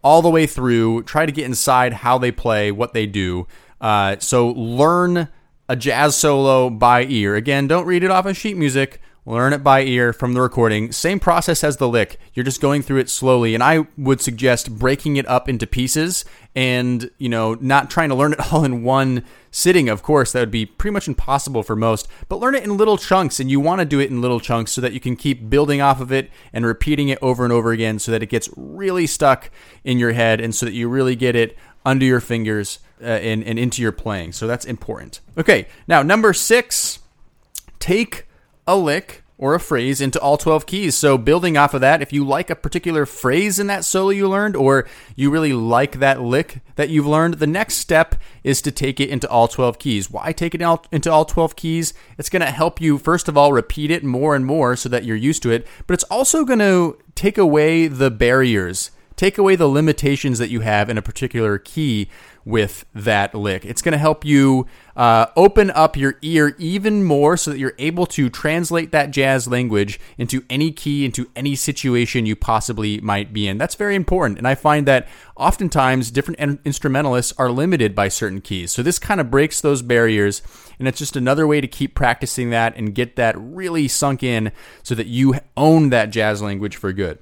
all 0.02 0.22
the 0.22 0.28
way 0.28 0.44
through. 0.44 1.04
Try 1.04 1.24
to 1.24 1.30
get 1.30 1.44
inside 1.44 1.92
how 1.92 2.18
they 2.18 2.32
play, 2.32 2.72
what 2.72 2.94
they 2.94 3.06
do. 3.06 3.46
Uh, 3.80 4.16
so 4.18 4.48
learn 4.48 5.28
a 5.68 5.76
jazz 5.76 6.16
solo 6.16 6.68
by 6.68 7.04
ear. 7.04 7.36
Again, 7.36 7.68
don't 7.68 7.86
read 7.86 8.02
it 8.02 8.10
off 8.10 8.26
of 8.26 8.36
sheet 8.36 8.56
music. 8.56 9.00
Learn 9.26 9.54
it 9.54 9.64
by 9.64 9.82
ear 9.82 10.12
from 10.12 10.34
the 10.34 10.42
recording. 10.42 10.92
Same 10.92 11.18
process 11.18 11.64
as 11.64 11.78
the 11.78 11.88
lick. 11.88 12.18
You're 12.34 12.44
just 12.44 12.60
going 12.60 12.82
through 12.82 12.98
it 12.98 13.08
slowly. 13.08 13.54
And 13.54 13.62
I 13.62 13.86
would 13.96 14.20
suggest 14.20 14.78
breaking 14.78 15.16
it 15.16 15.26
up 15.26 15.48
into 15.48 15.66
pieces 15.66 16.26
and, 16.54 17.10
you 17.16 17.30
know, 17.30 17.54
not 17.54 17.90
trying 17.90 18.10
to 18.10 18.14
learn 18.14 18.34
it 18.34 18.40
all 18.52 18.64
in 18.64 18.82
one 18.82 19.24
sitting. 19.50 19.88
Of 19.88 20.02
course, 20.02 20.32
that 20.32 20.40
would 20.40 20.50
be 20.50 20.66
pretty 20.66 20.92
much 20.92 21.08
impossible 21.08 21.62
for 21.62 21.74
most, 21.74 22.06
but 22.28 22.38
learn 22.38 22.54
it 22.54 22.64
in 22.64 22.76
little 22.76 22.98
chunks. 22.98 23.40
And 23.40 23.50
you 23.50 23.60
want 23.60 23.78
to 23.78 23.86
do 23.86 23.98
it 23.98 24.10
in 24.10 24.20
little 24.20 24.40
chunks 24.40 24.72
so 24.72 24.82
that 24.82 24.92
you 24.92 25.00
can 25.00 25.16
keep 25.16 25.48
building 25.48 25.80
off 25.80 26.02
of 26.02 26.12
it 26.12 26.30
and 26.52 26.66
repeating 26.66 27.08
it 27.08 27.18
over 27.22 27.44
and 27.44 27.52
over 27.52 27.72
again 27.72 27.98
so 27.98 28.12
that 28.12 28.22
it 28.22 28.28
gets 28.28 28.50
really 28.56 29.06
stuck 29.06 29.50
in 29.84 29.98
your 29.98 30.12
head 30.12 30.38
and 30.38 30.54
so 30.54 30.66
that 30.66 30.74
you 30.74 30.86
really 30.86 31.16
get 31.16 31.34
it 31.34 31.56
under 31.86 32.04
your 32.04 32.20
fingers 32.20 32.78
uh, 33.00 33.06
and, 33.06 33.42
and 33.44 33.58
into 33.58 33.80
your 33.80 33.92
playing. 33.92 34.32
So 34.32 34.46
that's 34.46 34.66
important. 34.66 35.20
Okay, 35.38 35.66
now 35.88 36.02
number 36.02 36.34
six, 36.34 36.98
take 37.78 38.26
a 38.66 38.76
lick 38.76 39.24
or 39.36 39.54
a 39.54 39.60
phrase 39.60 40.00
into 40.00 40.20
all 40.20 40.36
12 40.36 40.64
keys. 40.64 40.96
So, 40.96 41.18
building 41.18 41.56
off 41.56 41.74
of 41.74 41.80
that, 41.80 42.00
if 42.00 42.12
you 42.12 42.24
like 42.24 42.50
a 42.50 42.56
particular 42.56 43.04
phrase 43.04 43.58
in 43.58 43.66
that 43.66 43.84
solo 43.84 44.10
you 44.10 44.28
learned, 44.28 44.54
or 44.54 44.86
you 45.16 45.30
really 45.30 45.52
like 45.52 45.98
that 45.98 46.20
lick 46.20 46.60
that 46.76 46.88
you've 46.88 47.06
learned, 47.06 47.34
the 47.34 47.46
next 47.46 47.74
step 47.74 48.14
is 48.44 48.62
to 48.62 48.70
take 48.70 49.00
it 49.00 49.08
into 49.08 49.28
all 49.28 49.48
12 49.48 49.78
keys. 49.78 50.10
Why 50.10 50.32
take 50.32 50.54
it 50.54 50.62
into 50.92 51.10
all 51.10 51.24
12 51.24 51.56
keys? 51.56 51.94
It's 52.16 52.30
going 52.30 52.40
to 52.40 52.50
help 52.50 52.80
you, 52.80 52.96
first 52.96 53.28
of 53.28 53.36
all, 53.36 53.52
repeat 53.52 53.90
it 53.90 54.04
more 54.04 54.36
and 54.36 54.46
more 54.46 54.76
so 54.76 54.88
that 54.88 55.04
you're 55.04 55.16
used 55.16 55.42
to 55.42 55.50
it, 55.50 55.66
but 55.86 55.94
it's 55.94 56.04
also 56.04 56.44
going 56.44 56.60
to 56.60 56.96
take 57.14 57.36
away 57.36 57.88
the 57.88 58.10
barriers, 58.10 58.92
take 59.16 59.36
away 59.36 59.56
the 59.56 59.68
limitations 59.68 60.38
that 60.38 60.50
you 60.50 60.60
have 60.60 60.88
in 60.88 60.96
a 60.96 61.02
particular 61.02 61.58
key 61.58 62.08
with 62.44 62.84
that 62.94 63.34
lick. 63.34 63.64
It's 63.64 63.82
going 63.82 63.92
to 63.92 63.98
help 63.98 64.24
you 64.24 64.66
uh, 64.96 65.26
open 65.36 65.70
up 65.70 65.96
your 65.96 66.16
ear 66.22 66.54
even 66.58 67.04
more 67.04 67.36
so 67.36 67.50
that 67.50 67.58
you're 67.58 67.74
able 67.78 68.06
to 68.06 68.30
translate 68.30 68.92
that 68.92 69.10
jazz 69.10 69.48
language 69.48 69.98
into 70.18 70.44
any 70.48 70.70
key, 70.70 71.04
into 71.04 71.28
any 71.34 71.54
situation 71.56 72.26
you 72.26 72.36
possibly 72.36 73.00
might 73.00 73.32
be 73.32 73.48
in. 73.48 73.58
That's 73.58 73.74
very 73.74 73.94
important. 73.94 74.38
And 74.38 74.46
I 74.46 74.54
find 74.54 74.86
that 74.86 75.08
oftentimes 75.36 76.10
different 76.10 76.38
in- 76.38 76.60
instrumentalists 76.64 77.32
are 77.38 77.50
limited 77.50 77.94
by 77.94 78.08
certain 78.08 78.40
keys. 78.40 78.72
So 78.72 78.82
this 78.82 78.98
kind 78.98 79.20
of 79.20 79.30
breaks 79.30 79.60
those 79.60 79.82
barriers. 79.82 80.42
And 80.78 80.86
it's 80.86 80.98
just 80.98 81.16
another 81.16 81.46
way 81.46 81.60
to 81.60 81.66
keep 81.66 81.94
practicing 81.94 82.50
that 82.50 82.76
and 82.76 82.94
get 82.94 83.16
that 83.16 83.34
really 83.38 83.88
sunk 83.88 84.22
in 84.22 84.52
so 84.82 84.94
that 84.94 85.06
you 85.06 85.34
own 85.56 85.90
that 85.90 86.10
jazz 86.10 86.40
language 86.42 86.76
for 86.76 86.92
good. 86.92 87.18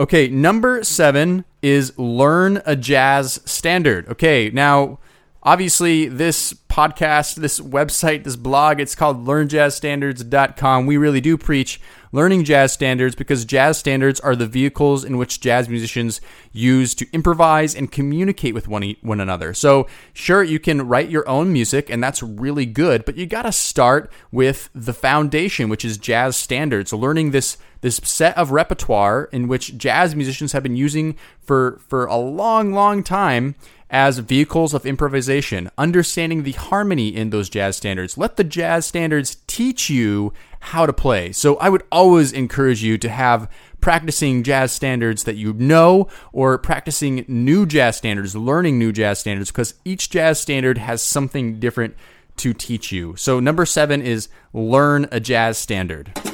Okay, 0.00 0.26
number 0.26 0.82
seven 0.82 1.44
is 1.60 1.96
learn 1.98 2.60
a 2.66 2.74
jazz 2.74 3.40
standard. 3.44 4.08
Okay, 4.08 4.50
now 4.52 4.98
obviously 5.42 6.08
this 6.08 6.52
podcast, 6.52 7.36
this 7.36 7.60
website, 7.60 8.24
this 8.24 8.36
blog, 8.36 8.80
it's 8.80 8.94
called 8.94 9.26
learnjazzstandards.com. 9.26 10.86
We 10.86 10.96
really 10.96 11.20
do 11.20 11.36
preach 11.36 11.80
learning 12.12 12.44
jazz 12.44 12.72
standards 12.72 13.14
because 13.14 13.44
jazz 13.44 13.78
standards 13.78 14.20
are 14.20 14.36
the 14.36 14.46
vehicles 14.46 15.04
in 15.04 15.16
which 15.16 15.40
jazz 15.40 15.68
musicians 15.68 16.20
use 16.52 16.94
to 16.94 17.06
improvise 17.12 17.74
and 17.74 17.90
communicate 17.90 18.54
with 18.54 18.68
one, 18.68 18.94
one 19.02 19.20
another. 19.20 19.52
So, 19.54 19.86
sure, 20.12 20.42
you 20.42 20.58
can 20.58 20.86
write 20.86 21.10
your 21.10 21.28
own 21.28 21.52
music, 21.52 21.90
and 21.90 22.02
that's 22.02 22.22
really 22.22 22.66
good, 22.66 23.04
but 23.04 23.16
you 23.16 23.26
got 23.26 23.42
to 23.42 23.52
start 23.52 24.12
with 24.30 24.70
the 24.74 24.92
foundation, 24.92 25.68
which 25.68 25.84
is 25.84 25.98
jazz 25.98 26.36
standards, 26.36 26.92
learning 26.92 27.30
this 27.30 27.56
this 27.82 28.00
set 28.02 28.36
of 28.38 28.50
repertoire 28.50 29.28
in 29.30 29.46
which 29.46 29.76
jazz 29.76 30.16
musicians 30.16 30.52
have 30.52 30.62
been 30.62 30.76
using 30.76 31.16
for 31.40 31.80
for 31.86 32.06
a 32.06 32.16
long 32.16 32.72
long 32.72 33.02
time 33.02 33.54
as 33.92 34.18
vehicles 34.20 34.72
of 34.72 34.86
improvisation, 34.86 35.70
understanding 35.76 36.42
the 36.42 36.52
harmony 36.52 37.14
in 37.14 37.28
those 37.28 37.50
jazz 37.50 37.76
standards. 37.76 38.16
Let 38.16 38.36
the 38.36 38.44
jazz 38.44 38.86
standards 38.86 39.36
teach 39.46 39.90
you 39.90 40.32
how 40.60 40.86
to 40.86 40.94
play. 40.94 41.30
So 41.32 41.56
I 41.56 41.68
would 41.68 41.82
always 41.92 42.32
encourage 42.32 42.82
you 42.82 42.96
to 42.96 43.10
have 43.10 43.50
practicing 43.82 44.44
jazz 44.44 44.72
standards 44.72 45.24
that 45.24 45.36
you 45.36 45.52
know 45.52 46.08
or 46.32 46.56
practicing 46.56 47.26
new 47.28 47.66
jazz 47.66 47.98
standards, 47.98 48.34
learning 48.34 48.78
new 48.78 48.92
jazz 48.92 49.18
standards, 49.18 49.50
because 49.50 49.74
each 49.84 50.08
jazz 50.08 50.40
standard 50.40 50.78
has 50.78 51.02
something 51.02 51.60
different 51.60 51.94
to 52.38 52.54
teach 52.54 52.92
you. 52.92 53.14
So 53.16 53.40
number 53.40 53.66
seven 53.66 54.00
is 54.00 54.28
learn 54.54 55.06
a 55.12 55.20
jazz 55.20 55.58
standard. 55.58 56.31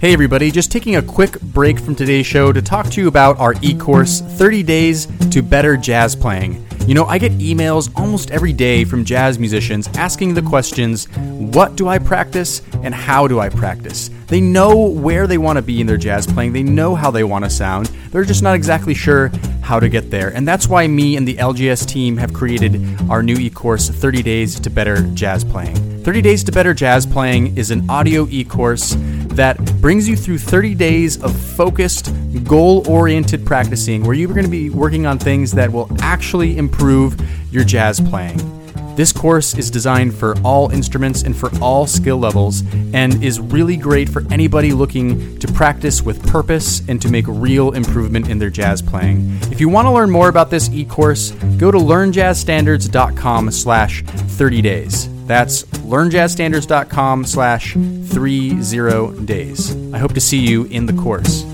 Hey, 0.00 0.12
everybody, 0.12 0.52
just 0.52 0.70
taking 0.70 0.94
a 0.94 1.02
quick 1.02 1.40
break 1.40 1.80
from 1.80 1.96
today's 1.96 2.24
show 2.24 2.52
to 2.52 2.62
talk 2.62 2.88
to 2.90 3.00
you 3.00 3.08
about 3.08 3.36
our 3.40 3.56
e 3.62 3.74
course 3.74 4.20
30 4.20 4.62
Days 4.62 5.06
to 5.30 5.42
Better 5.42 5.76
Jazz 5.76 6.14
Playing. 6.14 6.64
You 6.86 6.94
know, 6.94 7.04
I 7.06 7.18
get 7.18 7.32
emails 7.32 7.90
almost 7.98 8.30
every 8.30 8.52
day 8.52 8.84
from 8.84 9.04
jazz 9.04 9.40
musicians 9.40 9.88
asking 9.96 10.34
the 10.34 10.42
questions 10.42 11.06
what 11.16 11.74
do 11.74 11.88
I 11.88 11.98
practice 11.98 12.62
and 12.84 12.94
how 12.94 13.26
do 13.26 13.40
I 13.40 13.48
practice? 13.48 14.08
They 14.28 14.40
know 14.40 14.88
where 14.88 15.26
they 15.26 15.36
want 15.36 15.56
to 15.56 15.62
be 15.62 15.80
in 15.80 15.88
their 15.88 15.96
jazz 15.96 16.28
playing, 16.28 16.52
they 16.52 16.62
know 16.62 16.94
how 16.94 17.10
they 17.10 17.24
want 17.24 17.44
to 17.44 17.50
sound, 17.50 17.86
they're 18.12 18.22
just 18.22 18.44
not 18.44 18.54
exactly 18.54 18.94
sure 18.94 19.32
how 19.62 19.80
to 19.80 19.88
get 19.88 20.12
there. 20.12 20.28
And 20.28 20.46
that's 20.46 20.68
why 20.68 20.86
me 20.86 21.16
and 21.16 21.26
the 21.26 21.34
LJS 21.34 21.88
team 21.88 22.16
have 22.18 22.32
created 22.32 22.80
our 23.10 23.20
new 23.20 23.34
e 23.34 23.50
course 23.50 23.88
30 23.88 24.22
Days 24.22 24.60
to 24.60 24.70
Better 24.70 25.02
Jazz 25.14 25.42
Playing. 25.42 25.74
30 26.04 26.22
Days 26.22 26.44
to 26.44 26.52
Better 26.52 26.72
Jazz 26.72 27.04
Playing 27.04 27.56
is 27.56 27.72
an 27.72 27.90
audio 27.90 28.28
e 28.30 28.44
course 28.44 28.96
that 29.30 29.56
brings 29.80 30.08
you 30.08 30.16
through 30.16 30.38
30 30.38 30.74
days 30.74 31.22
of 31.22 31.34
focused, 31.34 32.12
goal 32.44 32.88
oriented 32.88 33.44
practicing 33.46 34.04
where 34.04 34.14
you're 34.14 34.28
going 34.28 34.44
to 34.44 34.50
be 34.50 34.70
working 34.70 35.06
on 35.06 35.18
things 35.18 35.52
that 35.52 35.70
will 35.70 35.88
actually 36.00 36.58
improve 36.58 37.16
your 37.52 37.64
jazz 37.64 38.00
playing. 38.00 38.57
This 38.98 39.12
course 39.12 39.54
is 39.54 39.70
designed 39.70 40.12
for 40.12 40.36
all 40.42 40.70
instruments 40.70 41.22
and 41.22 41.36
for 41.36 41.52
all 41.62 41.86
skill 41.86 42.16
levels 42.16 42.64
and 42.92 43.22
is 43.22 43.38
really 43.38 43.76
great 43.76 44.08
for 44.08 44.24
anybody 44.32 44.72
looking 44.72 45.38
to 45.38 45.46
practice 45.52 46.02
with 46.02 46.20
purpose 46.26 46.82
and 46.88 47.00
to 47.02 47.08
make 47.08 47.24
real 47.28 47.74
improvement 47.74 48.28
in 48.28 48.40
their 48.40 48.50
jazz 48.50 48.82
playing. 48.82 49.38
If 49.52 49.60
you 49.60 49.68
want 49.68 49.86
to 49.86 49.92
learn 49.92 50.10
more 50.10 50.28
about 50.28 50.50
this 50.50 50.68
e-course, 50.70 51.30
go 51.58 51.70
to 51.70 51.78
learnjazzstandards.com 51.78 53.52
slash 53.52 54.02
30 54.02 54.62
days. 54.62 55.26
That's 55.28 55.62
learnjazzstandards.com 55.62 57.24
slash 57.24 57.74
30 57.74 59.24
days. 59.26 59.76
I 59.94 59.98
hope 59.98 60.14
to 60.14 60.20
see 60.20 60.38
you 60.38 60.64
in 60.64 60.86
the 60.86 60.92
course. 60.94 61.44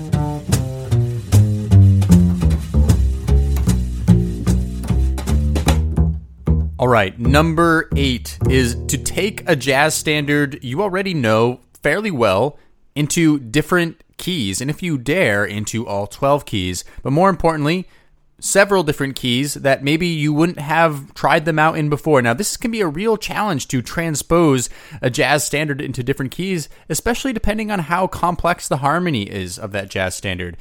All 6.85 6.91
right, 6.91 7.17
number 7.19 7.89
eight 7.95 8.37
is 8.47 8.75
to 8.89 8.97
take 8.99 9.41
a 9.49 9.55
jazz 9.55 9.95
standard 9.95 10.63
you 10.63 10.83
already 10.83 11.15
know 11.15 11.61
fairly 11.81 12.11
well 12.11 12.59
into 12.93 13.39
different 13.39 14.03
keys, 14.19 14.61
and 14.61 14.69
if 14.69 14.83
you 14.83 14.99
dare, 14.99 15.43
into 15.43 15.87
all 15.87 16.05
12 16.05 16.45
keys. 16.45 16.85
But 17.01 17.09
more 17.09 17.31
importantly, 17.31 17.87
several 18.39 18.83
different 18.83 19.15
keys 19.15 19.55
that 19.55 19.83
maybe 19.83 20.05
you 20.05 20.31
wouldn't 20.31 20.59
have 20.59 21.11
tried 21.15 21.45
them 21.45 21.57
out 21.57 21.75
in 21.75 21.89
before. 21.89 22.21
Now, 22.21 22.35
this 22.35 22.55
can 22.55 22.69
be 22.69 22.81
a 22.81 22.87
real 22.87 23.17
challenge 23.17 23.67
to 23.69 23.81
transpose 23.81 24.69
a 25.01 25.09
jazz 25.09 25.43
standard 25.43 25.81
into 25.81 26.03
different 26.03 26.33
keys, 26.33 26.69
especially 26.87 27.33
depending 27.33 27.71
on 27.71 27.79
how 27.79 28.05
complex 28.05 28.67
the 28.67 28.77
harmony 28.77 29.23
is 29.23 29.57
of 29.57 29.71
that 29.71 29.89
jazz 29.89 30.13
standard. 30.13 30.55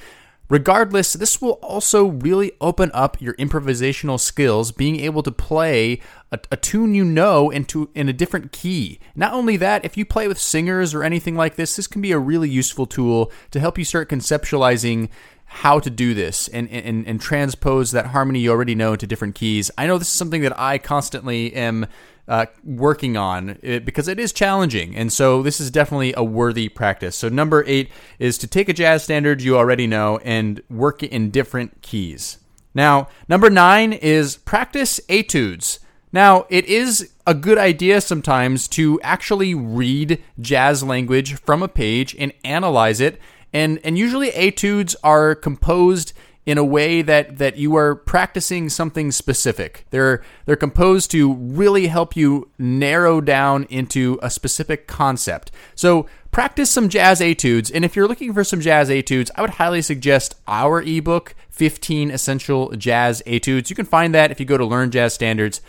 Regardless, 0.51 1.15
this 1.15 1.41
will 1.41 1.59
also 1.63 2.05
really 2.05 2.53
open 2.61 2.91
up 2.93 3.21
your 3.21 3.35
improvisational 3.35 4.21
skills, 4.21 4.73
being 4.73 5.01
able 5.01 5.23
to 5.23 5.33
play 5.33 6.01
a, 6.31 6.39
a, 6.53 6.57
tune 6.57 6.95
you 6.95 7.03
know 7.03 7.49
into 7.49 7.89
in 7.95 8.11
a 8.11 8.13
different 8.13 8.53
key. 8.53 8.99
Not 9.17 9.33
only 9.33 9.57
that, 9.57 9.87
if 9.87 9.97
you 9.97 10.05
play 10.05 10.29
with 10.29 10.39
singers 10.39 10.93
or 10.93 11.03
anything 11.03 11.35
like 11.35 11.57
this, 11.57 11.77
this 11.77 11.87
can 11.87 12.03
be 12.03 12.13
a 12.13 12.19
really 12.19 12.51
useful 12.51 12.85
tool 12.85 13.33
to 13.53 13.61
help 13.61 13.79
you 13.79 13.87
start 13.87 14.11
conceptualizing 14.11 15.09
how 15.55 15.79
to 15.79 15.89
do 15.89 16.15
this 16.15 16.49
and, 16.49 16.69
and, 16.69 17.07
and 17.07 17.21
transpose 17.21 17.93
that 17.93 18.07
harmony 18.07 18.41
you 18.41 18.51
already 18.51 18.75
know 18.75 18.93
into 18.93 19.07
different 19.07 19.37
keys. 19.37 19.71
I 19.79 19.87
know 19.87 19.99
this 19.99 20.09
is 20.09 20.15
something 20.15 20.43
that 20.43 20.59
I 20.59 20.79
constantly 20.79 21.55
am 21.55 21.87
uh, 22.27 22.47
working 22.65 23.17
on 23.17 23.61
it, 23.63 23.85
because 23.85 24.09
it 24.09 24.19
is 24.19 24.33
challenging. 24.33 24.97
And 24.97 25.13
so 25.13 25.45
this 25.45 25.61
is 25.61 25.71
definitely 25.71 26.13
a 26.17 26.25
worthy 26.25 26.69
practice. 26.69 27.15
So, 27.15 27.29
number 27.29 27.63
eight 27.69 27.89
is 28.19 28.37
to 28.39 28.49
take 28.49 28.69
a 28.69 28.73
jazz 28.73 29.05
standard 29.05 29.43
you 29.43 29.57
already 29.57 29.87
know 29.87 30.19
and 30.25 30.61
work 30.69 31.05
it 31.05 31.13
in 31.13 31.31
different 31.31 31.83
keys. 31.83 32.39
Now, 32.75 33.09
number 33.29 33.49
nine 33.49 33.93
is 33.93 34.37
practice 34.37 35.01
etudes. 35.09 35.79
Now, 36.13 36.47
it 36.49 36.65
is 36.65 37.13
a 37.29 37.35
good 37.35 37.59
idea 37.59 38.01
sometimes 38.01 38.67
to 38.69 39.01
actually 39.03 39.55
read 39.55 40.21
jazz 40.41 40.83
language 40.83 41.35
from 41.35 41.63
a 41.63 41.69
page 41.69 42.17
and 42.19 42.33
analyze 42.45 43.01
it 43.01 43.21
and 43.55 43.81
and 43.85 43.97
usually 43.97 44.31
etudes 44.33 44.95
are 45.03 45.35
composed 45.35 46.13
in 46.45 46.59
a 46.59 46.65
way 46.65 47.01
that 47.01 47.39
that 47.39 47.57
you 47.57 47.75
are 47.77 47.95
practicing 47.95 48.69
something 48.69 49.11
specific. 49.11 49.87
They're 49.91 50.23
they're 50.45 50.57
composed 50.57 51.11
to 51.13 51.33
really 51.33 51.87
help 51.87 52.17
you 52.17 52.51
narrow 52.59 53.21
down 53.21 53.65
into 53.71 54.19
a 54.23 54.29
specific 54.29 54.87
concept. 54.87 55.51
So 55.75 56.07
practice 56.33 56.71
some 56.71 56.89
jazz 56.89 57.21
etudes, 57.21 57.71
and 57.71 57.85
if 57.85 57.97
you're 57.97 58.09
looking 58.09 58.35
for 58.35 58.45
some 58.45 58.61
jazz 58.61 58.91
etudes, 58.91 59.31
I 59.37 59.41
would 59.41 59.51
highly 59.51 59.81
suggest 59.81 60.35
our 60.47 60.83
ebook, 60.83 61.35
15 61.51 62.11
Essential 62.11 62.73
Jazz 62.73 63.23
Etudes. 63.25 63.71
You 63.71 63.77
can 63.77 63.87
find 63.87 64.15
that 64.15 64.33
if 64.33 64.41
you 64.41 64.47
go 64.47 64.59
to 64.59 64.65
Learn 64.65 64.91
Jazz 64.91 65.15
Standards 65.15 65.63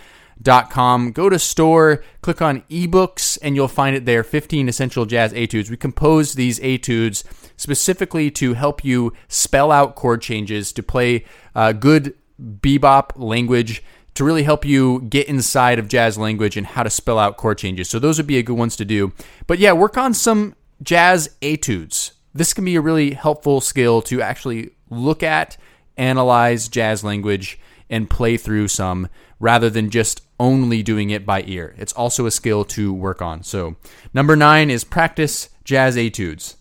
com. 0.70 1.12
Go 1.12 1.30
to 1.30 1.40
store, 1.40 2.04
click 2.22 2.42
on 2.42 2.62
ebooks, 2.70 3.38
and 3.42 3.56
you'll 3.56 3.68
find 3.68 3.96
it 3.96 4.06
there 4.06 4.24
15 4.24 4.68
essential 4.70 5.06
jazz 5.06 5.34
etudes. 5.34 5.70
We 5.70 5.78
composed 5.78 6.36
these 6.36 6.60
etudes 6.60 7.24
specifically 7.58 8.30
to 8.32 8.54
help 8.54 8.84
you 8.84 9.14
spell 9.28 9.72
out 9.72 9.96
chord 9.96 10.22
changes, 10.22 10.72
to 10.74 10.84
play 10.84 11.26
uh, 11.56 11.72
good 11.72 12.16
bebop 12.42 13.12
language, 13.16 13.84
to 14.16 14.24
really 14.24 14.44
help 14.44 14.66
you 14.66 15.02
get 15.02 15.28
inside 15.28 15.80
of 15.80 15.88
jazz 15.88 16.18
language 16.18 16.58
and 16.58 16.68
how 16.68 16.84
to 16.84 16.90
spell 16.90 17.20
out 17.20 17.38
chord 17.38 17.58
changes. 17.58 17.90
So 17.90 18.00
those 18.00 18.18
would 18.18 18.28
be 18.28 18.38
a 18.38 18.44
good 18.44 18.58
ones 18.58 18.76
to 18.78 18.86
do. 18.86 19.14
But 19.48 19.60
yeah, 19.60 19.74
work 19.74 19.98
on 19.98 20.14
some 20.14 20.56
jazz 20.82 21.30
etudes. 21.42 22.14
This 22.34 22.54
can 22.54 22.66
be 22.66 22.76
a 22.76 22.82
really 22.82 23.12
helpful 23.12 23.62
skill 23.62 24.02
to 24.04 24.22
actually 24.22 24.72
look 24.90 25.24
at, 25.24 25.58
analyze 25.98 26.68
jazz 26.68 27.04
language, 27.04 27.60
and 27.90 28.10
play 28.10 28.36
through 28.38 28.68
some 28.68 29.08
rather 29.40 29.70
than 29.70 29.90
just 29.90 30.22
only 30.40 30.84
doing 30.84 31.10
it 31.10 31.26
by 31.26 31.44
ear. 31.46 31.76
It's 31.78 31.94
also 31.94 32.26
a 32.26 32.32
skill 32.32 32.64
to 32.66 32.94
work 32.94 33.22
on. 33.22 33.44
So, 33.44 33.76
number 34.14 34.36
nine 34.36 34.70
is 34.70 34.84
practice 34.84 35.50
jazz 35.64 35.98
etudes. 35.98 36.58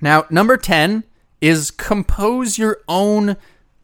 Now, 0.00 0.26
number 0.30 0.56
10 0.56 1.04
is 1.40 1.70
compose 1.70 2.58
your 2.58 2.80
own 2.88 3.36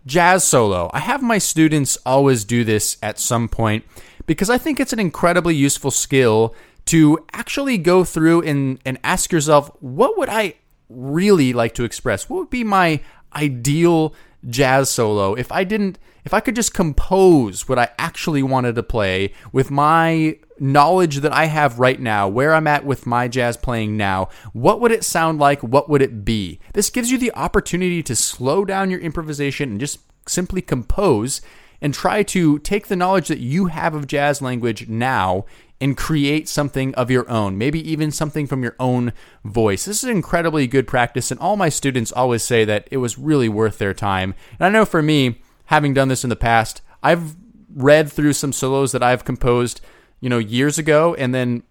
jazz 0.06 0.44
solo. 0.44 0.90
I 0.92 1.00
have 1.00 1.22
my 1.22 1.38
students 1.38 1.98
always 2.04 2.44
do 2.44 2.64
this 2.64 2.96
at 3.02 3.18
some 3.18 3.48
point 3.48 3.84
because 4.26 4.50
I 4.50 4.58
think 4.58 4.80
it's 4.80 4.92
an 4.92 4.98
incredibly 4.98 5.54
useful 5.54 5.90
skill 5.90 6.54
to 6.86 7.24
actually 7.32 7.78
go 7.78 8.02
through 8.04 8.42
and, 8.42 8.80
and 8.84 8.98
ask 9.04 9.30
yourself, 9.30 9.70
what 9.80 10.16
would 10.18 10.28
I 10.28 10.54
really 10.88 11.52
like 11.52 11.74
to 11.74 11.84
express? 11.84 12.28
What 12.28 12.38
would 12.38 12.50
be 12.50 12.64
my 12.64 13.00
ideal 13.34 14.14
jazz 14.48 14.90
solo 14.90 15.34
if 15.34 15.50
I 15.50 15.64
didn't 15.64 15.98
if 16.24 16.34
I 16.34 16.40
could 16.40 16.56
just 16.56 16.74
compose 16.74 17.68
what 17.68 17.78
I 17.78 17.88
actually 17.98 18.42
wanted 18.42 18.74
to 18.74 18.82
play 18.82 19.32
with 19.50 19.70
my 19.70 20.38
knowledge 20.60 21.18
that 21.18 21.32
I 21.32 21.46
have 21.46 21.78
right 21.78 21.98
now, 21.98 22.28
where 22.28 22.52
I'm 22.52 22.66
at 22.66 22.84
with 22.84 23.06
my 23.06 23.28
jazz 23.28 23.56
playing 23.56 23.96
now, 23.96 24.28
what 24.52 24.78
would 24.80 24.92
it 24.92 25.04
sound 25.04 25.38
like? 25.38 25.62
What 25.62 25.88
would 25.88 26.02
it 26.02 26.26
be? 26.26 26.60
This 26.74 26.90
gives 26.90 27.10
you 27.10 27.16
the 27.16 27.32
opportunity 27.34 28.02
to 28.02 28.14
slow 28.14 28.66
down 28.66 28.90
your 28.90 29.00
improvisation 29.00 29.70
and 29.70 29.80
just 29.80 30.00
simply 30.26 30.60
compose 30.60 31.40
and 31.80 31.94
try 31.94 32.22
to 32.22 32.58
take 32.60 32.88
the 32.88 32.96
knowledge 32.96 33.28
that 33.28 33.38
you 33.38 33.66
have 33.66 33.94
of 33.94 34.06
jazz 34.06 34.42
language 34.42 34.88
now 34.88 35.44
and 35.80 35.96
create 35.96 36.48
something 36.48 36.94
of 36.96 37.10
your 37.10 37.28
own, 37.30 37.56
maybe 37.56 37.88
even 37.88 38.10
something 38.10 38.46
from 38.46 38.62
your 38.62 38.74
own 38.80 39.12
voice. 39.44 39.84
This 39.84 40.02
is 40.02 40.10
incredibly 40.10 40.66
good 40.66 40.88
practice, 40.88 41.30
and 41.30 41.38
all 41.38 41.56
my 41.56 41.68
students 41.68 42.10
always 42.10 42.42
say 42.42 42.64
that 42.64 42.88
it 42.90 42.96
was 42.96 43.16
really 43.18 43.48
worth 43.48 43.78
their 43.78 43.94
time. 43.94 44.34
And 44.58 44.66
I 44.66 44.70
know 44.70 44.84
for 44.84 45.02
me, 45.02 45.40
having 45.66 45.94
done 45.94 46.08
this 46.08 46.24
in 46.24 46.30
the 46.30 46.36
past, 46.36 46.82
I've 47.02 47.36
read 47.74 48.10
through 48.10 48.32
some 48.32 48.52
solos 48.52 48.92
that 48.92 49.02
I've 49.02 49.24
composed, 49.24 49.80
you 50.20 50.28
know, 50.28 50.38
years 50.38 50.78
ago 50.78 51.14
and 51.14 51.32
then 51.32 51.62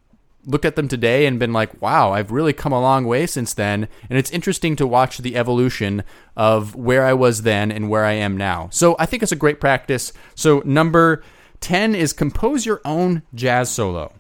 looked 0.48 0.66
at 0.66 0.76
them 0.76 0.88
today 0.88 1.26
and 1.26 1.38
been 1.38 1.54
like, 1.54 1.82
wow, 1.82 2.14
I've 2.14 2.32
really 2.32 2.54
come 2.54 2.72
a 2.72 2.82
long 2.82 3.06
way 3.06 3.28
since 3.28 3.54
then. 3.54 3.88
And 4.10 4.18
it's 4.18 4.32
interesting 4.32 4.76
to 4.78 4.88
watch 4.88 5.20
the 5.20 5.36
evolution 5.36 6.04
of 6.36 6.74
where 6.74 7.06
I 7.06 7.14
was 7.14 7.44
then 7.44 7.72
and 7.72 7.90
where 7.90 8.06
I 8.06 8.14
am 8.14 8.38
now. 8.38 8.70
So 8.72 8.96
I 8.98 9.06
think 9.06 9.22
it's 9.22 9.32
a 9.32 9.36
great 9.36 9.60
practice. 9.60 10.14
So 10.34 10.64
number 10.66 11.22
10 11.60 11.94
is 11.94 12.14
compose 12.14 12.66
your 12.66 12.82
own 12.86 13.22
jazz 13.36 13.70
solo. 13.70 14.14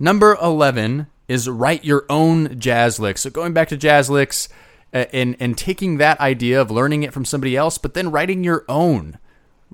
Number 0.00 0.36
11 0.42 1.06
is 1.28 1.48
write 1.48 1.84
your 1.84 2.06
own 2.08 2.58
jazz 2.58 2.98
licks. 2.98 3.20
So 3.20 3.30
going 3.30 3.52
back 3.52 3.68
to 3.68 3.76
jazz 3.76 4.10
licks, 4.10 4.48
uh, 4.94 5.06
and 5.12 5.36
and 5.40 5.58
taking 5.58 5.96
that 5.98 6.20
idea 6.20 6.60
of 6.60 6.70
learning 6.70 7.02
it 7.02 7.12
from 7.12 7.24
somebody 7.24 7.56
else, 7.56 7.78
but 7.78 7.94
then 7.94 8.12
writing 8.12 8.44
your 8.44 8.64
own. 8.68 9.18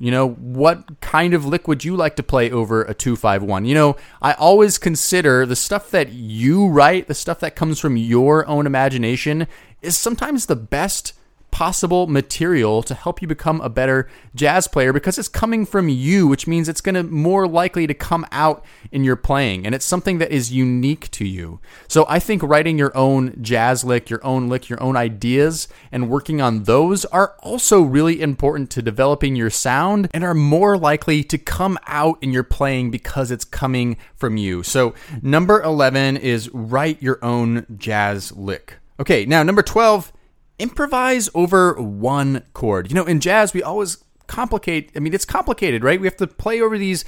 You 0.02 0.10
know, 0.10 0.30
what 0.30 1.00
kind 1.02 1.34
of 1.34 1.44
lick 1.44 1.68
would 1.68 1.84
you 1.84 1.94
like 1.94 2.16
to 2.16 2.22
play 2.22 2.50
over 2.50 2.82
a 2.84 2.94
251? 2.94 3.66
You 3.66 3.74
know, 3.74 3.96
I 4.22 4.32
always 4.32 4.78
consider 4.78 5.44
the 5.44 5.54
stuff 5.54 5.90
that 5.90 6.10
you 6.10 6.68
write, 6.68 7.06
the 7.06 7.12
stuff 7.12 7.38
that 7.40 7.54
comes 7.54 7.78
from 7.78 7.98
your 7.98 8.46
own 8.48 8.66
imagination, 8.66 9.46
is 9.82 9.98
sometimes 9.98 10.46
the 10.46 10.56
best 10.56 11.12
possible 11.50 12.06
material 12.06 12.82
to 12.82 12.94
help 12.94 13.20
you 13.20 13.28
become 13.28 13.60
a 13.60 13.68
better 13.68 14.08
jazz 14.34 14.68
player 14.68 14.92
because 14.92 15.18
it's 15.18 15.28
coming 15.28 15.66
from 15.66 15.88
you, 15.88 16.26
which 16.26 16.46
means 16.46 16.68
it's 16.68 16.80
going 16.80 16.94
to 16.94 17.02
more 17.02 17.46
likely 17.46 17.86
to 17.86 17.94
come 17.94 18.26
out 18.32 18.64
in 18.92 19.04
your 19.04 19.16
playing 19.16 19.66
and 19.66 19.74
it's 19.74 19.84
something 19.84 20.18
that 20.18 20.30
is 20.30 20.52
unique 20.52 21.10
to 21.12 21.26
you. 21.26 21.60
So 21.88 22.06
I 22.08 22.18
think 22.18 22.42
writing 22.42 22.78
your 22.78 22.96
own 22.96 23.42
jazz 23.42 23.84
lick, 23.84 24.10
your 24.10 24.24
own 24.24 24.48
lick, 24.48 24.68
your 24.68 24.82
own 24.82 24.96
ideas 24.96 25.68
and 25.92 26.08
working 26.08 26.40
on 26.40 26.64
those 26.64 27.04
are 27.06 27.36
also 27.40 27.82
really 27.82 28.20
important 28.20 28.70
to 28.70 28.82
developing 28.82 29.36
your 29.36 29.50
sound 29.50 30.08
and 30.12 30.24
are 30.24 30.34
more 30.34 30.76
likely 30.76 31.22
to 31.24 31.38
come 31.38 31.78
out 31.86 32.18
in 32.22 32.32
your 32.32 32.44
playing 32.44 32.90
because 32.90 33.30
it's 33.30 33.44
coming 33.44 33.96
from 34.16 34.36
you. 34.36 34.62
So 34.62 34.94
number 35.22 35.60
11 35.62 36.16
is 36.16 36.48
write 36.50 37.02
your 37.02 37.22
own 37.24 37.66
jazz 37.76 38.32
lick. 38.32 38.76
Okay, 38.98 39.24
now 39.24 39.42
number 39.42 39.62
12 39.62 40.12
improvise 40.60 41.28
over 41.34 41.74
one 41.74 42.42
chord. 42.52 42.90
You 42.90 42.94
know, 42.94 43.04
in 43.04 43.20
jazz, 43.20 43.52
we 43.54 43.62
always 43.62 44.04
complicate. 44.26 44.92
I 44.94 45.00
mean, 45.00 45.14
it's 45.14 45.24
complicated, 45.24 45.82
right? 45.82 46.00
We 46.00 46.06
have 46.06 46.16
to 46.16 46.26
play 46.26 46.60
over 46.60 46.78
these 46.78 47.04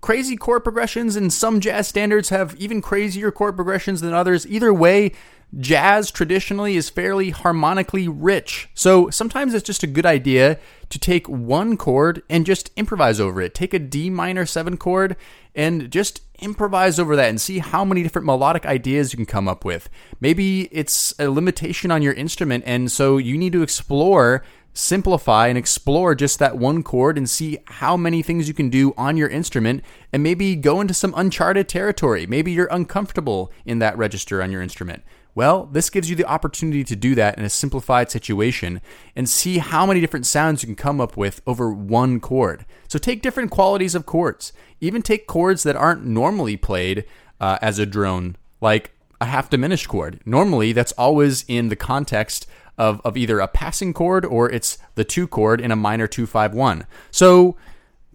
crazy 0.00 0.36
chord 0.36 0.64
progressions, 0.64 1.16
and 1.16 1.32
some 1.32 1.60
jazz 1.60 1.88
standards 1.88 2.30
have 2.30 2.54
even 2.56 2.82
crazier 2.82 3.30
chord 3.30 3.56
progressions 3.56 4.00
than 4.00 4.12
others. 4.12 4.46
Either 4.46 4.72
way, 4.72 5.12
jazz 5.58 6.10
traditionally 6.10 6.76
is 6.76 6.88
fairly 6.88 7.30
harmonically 7.30 8.08
rich. 8.08 8.68
So 8.74 9.10
sometimes 9.10 9.54
it's 9.54 9.66
just 9.66 9.82
a 9.82 9.86
good 9.86 10.06
idea 10.06 10.58
to 10.88 10.98
take 10.98 11.28
one 11.28 11.76
chord 11.76 12.22
and 12.28 12.46
just 12.46 12.70
improvise 12.76 13.20
over 13.20 13.40
it. 13.40 13.54
Take 13.54 13.74
a 13.74 13.78
D 13.78 14.10
minor 14.10 14.46
7 14.46 14.76
chord 14.76 15.16
and 15.54 15.90
just 15.90 16.22
improvise 16.42 16.98
over 16.98 17.16
that 17.16 17.28
and 17.28 17.40
see 17.40 17.58
how 17.58 17.84
many 17.84 18.02
different 18.02 18.26
melodic 18.26 18.66
ideas 18.66 19.12
you 19.12 19.16
can 19.16 19.26
come 19.26 19.48
up 19.48 19.64
with. 19.64 19.88
Maybe 20.20 20.68
it's 20.72 21.14
a 21.18 21.28
limitation 21.28 21.90
on 21.90 22.02
your 22.02 22.12
instrument, 22.12 22.64
and 22.66 22.90
so 22.90 23.16
you 23.16 23.38
need 23.38 23.52
to 23.52 23.62
explore 23.62 24.42
simplify 24.74 25.48
and 25.48 25.58
explore 25.58 26.14
just 26.14 26.38
that 26.38 26.56
one 26.56 26.82
chord 26.82 27.18
and 27.18 27.28
see 27.28 27.58
how 27.66 27.96
many 27.96 28.22
things 28.22 28.48
you 28.48 28.54
can 28.54 28.70
do 28.70 28.94
on 28.96 29.16
your 29.16 29.28
instrument 29.28 29.84
and 30.12 30.22
maybe 30.22 30.56
go 30.56 30.80
into 30.80 30.94
some 30.94 31.12
uncharted 31.16 31.68
territory. 31.68 32.26
Maybe 32.26 32.52
you're 32.52 32.68
uncomfortable 32.70 33.52
in 33.66 33.80
that 33.80 33.98
register 33.98 34.42
on 34.42 34.50
your 34.50 34.62
instrument. 34.62 35.02
Well, 35.34 35.66
this 35.66 35.88
gives 35.88 36.10
you 36.10 36.16
the 36.16 36.26
opportunity 36.26 36.84
to 36.84 36.96
do 36.96 37.14
that 37.14 37.38
in 37.38 37.44
a 37.44 37.50
simplified 37.50 38.10
situation 38.10 38.80
and 39.16 39.28
see 39.28 39.58
how 39.58 39.86
many 39.86 40.00
different 40.00 40.26
sounds 40.26 40.62
you 40.62 40.66
can 40.66 40.76
come 40.76 41.00
up 41.00 41.16
with 41.16 41.40
over 41.46 41.72
one 41.72 42.20
chord. 42.20 42.66
So 42.88 42.98
take 42.98 43.22
different 43.22 43.50
qualities 43.50 43.94
of 43.94 44.04
chords. 44.04 44.52
Even 44.80 45.00
take 45.00 45.26
chords 45.26 45.62
that 45.62 45.76
aren't 45.76 46.04
normally 46.04 46.56
played 46.56 47.04
uh, 47.40 47.58
as 47.62 47.78
a 47.78 47.86
drone, 47.86 48.36
like 48.60 48.92
a 49.20 49.26
half 49.26 49.48
diminished 49.48 49.88
chord. 49.88 50.20
Normally, 50.26 50.72
that's 50.72 50.92
always 50.92 51.44
in 51.48 51.68
the 51.68 51.76
context 51.76 52.46
of, 52.76 53.00
of 53.04 53.16
either 53.16 53.40
a 53.40 53.48
passing 53.48 53.94
chord 53.94 54.24
or 54.24 54.50
it's 54.50 54.78
the 54.96 55.04
two 55.04 55.26
chord 55.26 55.60
in 55.60 55.70
a 55.70 55.76
minor 55.76 56.06
251. 56.06 56.86
So 57.10 57.56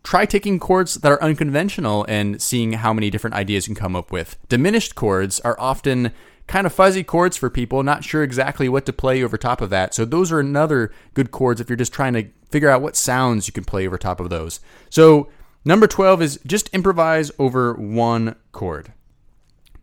try 0.03 0.25
taking 0.25 0.59
chords 0.59 0.95
that 0.95 1.11
are 1.11 1.21
unconventional 1.21 2.05
and 2.07 2.41
seeing 2.41 2.73
how 2.73 2.93
many 2.93 3.09
different 3.09 3.35
ideas 3.35 3.67
you 3.67 3.75
can 3.75 3.81
come 3.81 3.95
up 3.95 4.11
with. 4.11 4.37
Diminished 4.49 4.95
chords 4.95 5.39
are 5.41 5.59
often 5.59 6.11
kind 6.47 6.65
of 6.65 6.73
fuzzy 6.73 7.03
chords 7.03 7.37
for 7.37 7.49
people, 7.49 7.83
not 7.83 8.03
sure 8.03 8.23
exactly 8.23 8.69
what 8.69 8.85
to 8.85 8.93
play 8.93 9.21
over 9.21 9.37
top 9.37 9.61
of 9.61 9.69
that. 9.69 9.93
So 9.93 10.05
those 10.05 10.31
are 10.31 10.39
another 10.39 10.91
good 11.13 11.31
chords 11.31 11.59
if 11.59 11.69
you're 11.69 11.75
just 11.75 11.93
trying 11.93 12.13
to 12.13 12.27
figure 12.49 12.69
out 12.69 12.81
what 12.81 12.95
sounds 12.95 13.47
you 13.47 13.53
can 13.53 13.65
play 13.65 13.85
over 13.85 13.97
top 13.97 14.19
of 14.19 14.29
those. 14.29 14.59
So 14.89 15.29
number 15.65 15.87
12 15.87 16.21
is 16.21 16.39
just 16.45 16.73
improvise 16.73 17.31
over 17.37 17.73
one 17.73 18.35
chord. 18.53 18.93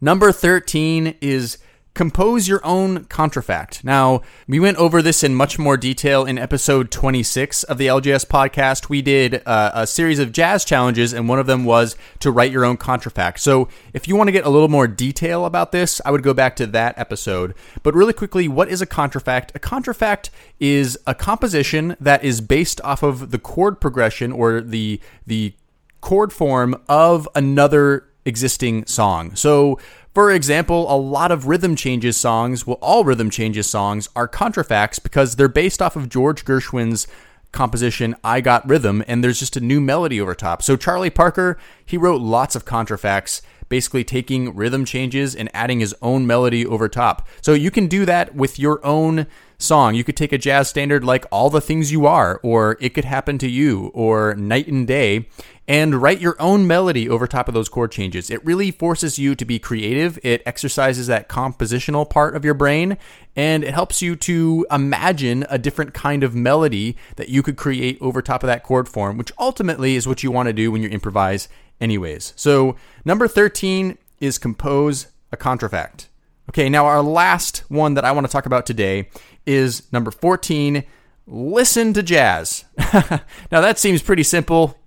Number 0.01 0.33
13 0.33 1.17
is 1.21 1.59
compose 1.95 2.49
your 2.49 2.61
own 2.67 3.05
contrafact. 3.05 3.85
Now, 3.85 4.23
we 4.49 4.59
went 4.59 4.79
over 4.79 5.01
this 5.01 5.23
in 5.23 5.35
much 5.35 5.61
more 5.61 5.77
detail 5.77 6.25
in 6.25 6.39
episode 6.39 6.91
26 6.91 7.63
of 7.63 7.79
the 7.79 7.87
LJS 7.87 8.27
podcast. 8.27 8.89
We 8.89 9.01
did 9.01 9.43
uh, 9.47 9.71
a 9.75 9.87
series 9.87 10.19
of 10.19 10.33
jazz 10.33 10.65
challenges, 10.65 11.13
and 11.13 11.29
one 11.29 11.39
of 11.39 11.47
them 11.47 11.65
was 11.65 11.97
to 12.19 12.33
write 12.33 12.51
your 12.51 12.65
own 12.65 12.77
contrafact. 12.77 13.39
So, 13.39 13.69
if 13.93 14.09
you 14.09 14.17
want 14.17 14.27
to 14.29 14.33
get 14.33 14.45
a 14.45 14.51
little 14.51 14.69
more 14.69 14.89
detail 14.89 15.45
about 15.45 15.71
this, 15.71 16.01
I 16.05 16.11
would 16.11 16.25
go 16.25 16.35
back 16.35 16.57
to 16.57 16.67
that 16.67 16.99
episode. 16.99 17.55
But 17.85 17.95
really 17.95 18.13
quickly, 18.13 18.49
what 18.49 18.69
is 18.69 18.83
a 18.83 18.87
contrafact? 18.87 19.55
A 19.55 19.61
contrafact 19.61 20.31
is 20.59 20.99
a 21.07 21.15
composition 21.15 21.97
that 22.01 22.25
is 22.25 22.41
based 22.41 22.81
off 22.83 23.05
of 23.05 23.31
the 23.31 23.39
chord 23.39 23.81
progression 23.81 24.33
or 24.33 24.61
the 24.61 25.01
the 25.27 25.55
chord 26.01 26.33
form 26.33 26.75
of 26.89 27.29
another 27.35 28.09
existing 28.25 28.87
song. 28.87 29.35
So, 29.37 29.79
for 30.15 30.31
example, 30.31 30.93
a 30.93 30.97
lot 30.97 31.33
of 31.33 31.47
rhythm 31.49 31.75
changes 31.75 32.17
songs, 32.17 32.67
well, 32.67 32.79
all 32.81 33.05
rhythm 33.05 33.31
changes 33.31 33.69
songs 33.69 34.09
are 34.15 34.29
contrafacts 34.29 35.03
because 35.03 35.35
they're 35.35 35.49
based 35.49 35.83
off 35.83 35.97
of 35.97 36.09
George 36.09 36.45
Gershwin's 36.45 37.09
composition 37.51 38.15
I 38.23 38.41
Got 38.41 38.69
Rhythm, 38.69 39.03
and 39.09 39.23
there's 39.23 39.39
just 39.39 39.57
a 39.57 39.61
new 39.61 39.81
melody 39.81 40.21
over 40.21 40.35
top. 40.35 40.63
So 40.63 40.77
Charlie 40.77 41.11
Parker, 41.11 41.59
he 41.85 41.97
wrote 41.97 42.21
lots 42.21 42.55
of 42.55 42.65
contrafacts, 42.65 43.43
basically 43.69 44.05
taking 44.05 44.55
rhythm 44.55 44.85
changes 44.85 45.35
and 45.35 45.51
adding 45.53 45.81
his 45.81 45.95
own 46.01 46.27
melody 46.27 46.65
over 46.65 46.89
top. 46.89 47.27
So 47.41 47.55
you 47.55 47.71
can 47.71 47.87
do 47.87 48.05
that 48.05 48.35
with 48.35 48.59
your 48.59 48.85
own 48.85 49.27
song. 49.59 49.95
You 49.95 50.05
could 50.05 50.17
take 50.17 50.33
a 50.33 50.39
jazz 50.39 50.69
standard 50.69 51.05
like 51.05 51.27
All 51.31 51.51
the 51.51 51.61
Things 51.61 51.93
You 51.93 52.07
Are, 52.07 52.41
or 52.43 52.77
It 52.81 52.95
Could 52.95 53.05
Happen 53.05 53.39
to 53.39 53.49
You, 53.49 53.91
or 53.95 54.35
Night 54.35 54.67
and 54.67 54.87
Day, 54.87 55.29
and 55.67 56.03
write 56.03 56.21
your 56.21 56.37
own 56.41 56.67
melody 56.67 57.09
over 57.09 57.27
top 57.27 57.49
of 57.49 57.55
those 57.55 57.69
chord 57.69 57.91
changes. 57.91 58.31
It 58.31 58.45
really 58.45 58.71
forces 58.71 59.19
you 59.19 59.35
to 59.35 59.45
be 59.45 59.59
creative. 59.59 60.19
It 60.23 60.43
exercises 60.45 61.07
that 61.07 61.29
compositional 61.29 62.09
part 62.09 62.37
of 62.37 62.45
your 62.45 62.55
brain, 62.55 62.99
and 63.35 63.65
it 63.65 63.73
helps 63.73 64.03
you 64.03 64.17
to 64.17 64.67
imagine 64.71 65.47
a 65.49 65.59
different 65.59 65.95
kind 65.95 66.23
of 66.23 66.35
melody 66.35 66.97
that 67.17 67.29
you 67.29 67.43
could 67.43 67.57
create 67.57 67.99
over 68.01 68.21
top 68.21 68.43
of 68.43 68.49
that 68.49 68.63
chord 68.63 68.89
form, 68.89 69.17
which 69.17 69.33
ultimately 69.39 69.97
is 69.97 70.07
what 70.07 70.23
you 70.23 70.31
want 70.31 70.49
to 70.49 70.53
do 70.53 70.71
when 70.71 70.83
you 70.83 70.89
improvise, 70.89 71.49
anyways. 71.81 72.35
So, 72.37 72.77
number 73.05 73.27
13 73.27 73.97
is 74.21 74.39
compose 74.39 75.07
a 75.33 75.37
contrafact. 75.37 76.09
Okay, 76.51 76.69
now 76.69 76.87
our 76.87 77.03
last 77.03 77.65
one 77.69 77.95
that 77.95 78.05
I 78.05 78.13
want 78.13 78.27
to 78.27 78.33
talk 78.33 78.47
about 78.47 78.67
today 78.67 79.09
is 79.47 79.91
number 79.93 80.11
14 80.11 80.85
listen 81.27 81.93
to 81.95 82.03
jazz. 82.03 82.65
now, 82.93 83.61
that 83.61 83.79
seems 83.79 84.03
pretty 84.03 84.23
simple. 84.23 84.79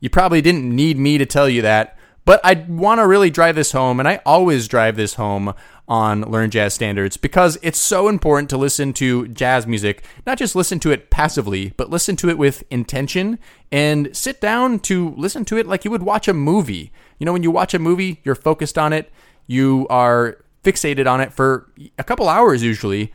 You 0.00 0.10
probably 0.10 0.40
didn't 0.40 0.74
need 0.74 0.98
me 0.98 1.18
to 1.18 1.26
tell 1.26 1.48
you 1.48 1.62
that, 1.62 1.98
but 2.24 2.40
I 2.44 2.54
want 2.68 3.00
to 3.00 3.06
really 3.06 3.30
drive 3.30 3.54
this 3.54 3.72
home, 3.72 3.98
and 3.98 4.08
I 4.08 4.20
always 4.26 4.68
drive 4.68 4.96
this 4.96 5.14
home 5.14 5.54
on 5.88 6.22
Learn 6.22 6.50
Jazz 6.50 6.74
Standards 6.74 7.16
because 7.16 7.58
it's 7.62 7.78
so 7.78 8.08
important 8.08 8.50
to 8.50 8.56
listen 8.56 8.92
to 8.94 9.28
jazz 9.28 9.66
music, 9.66 10.04
not 10.26 10.36
just 10.36 10.56
listen 10.56 10.80
to 10.80 10.90
it 10.90 11.10
passively, 11.10 11.72
but 11.76 11.90
listen 11.90 12.16
to 12.16 12.28
it 12.28 12.36
with 12.36 12.64
intention 12.70 13.38
and 13.70 14.14
sit 14.14 14.40
down 14.40 14.80
to 14.80 15.14
listen 15.16 15.44
to 15.44 15.56
it 15.56 15.66
like 15.66 15.84
you 15.84 15.90
would 15.90 16.02
watch 16.02 16.26
a 16.26 16.34
movie. 16.34 16.92
You 17.18 17.24
know, 17.24 17.32
when 17.32 17.44
you 17.44 17.52
watch 17.52 17.72
a 17.72 17.78
movie, 17.78 18.20
you're 18.24 18.34
focused 18.34 18.76
on 18.76 18.92
it, 18.92 19.10
you 19.46 19.86
are 19.88 20.38
fixated 20.66 21.10
on 21.10 21.20
it 21.20 21.32
for 21.32 21.70
a 21.96 22.04
couple 22.04 22.28
hours 22.28 22.62
usually. 22.62 23.12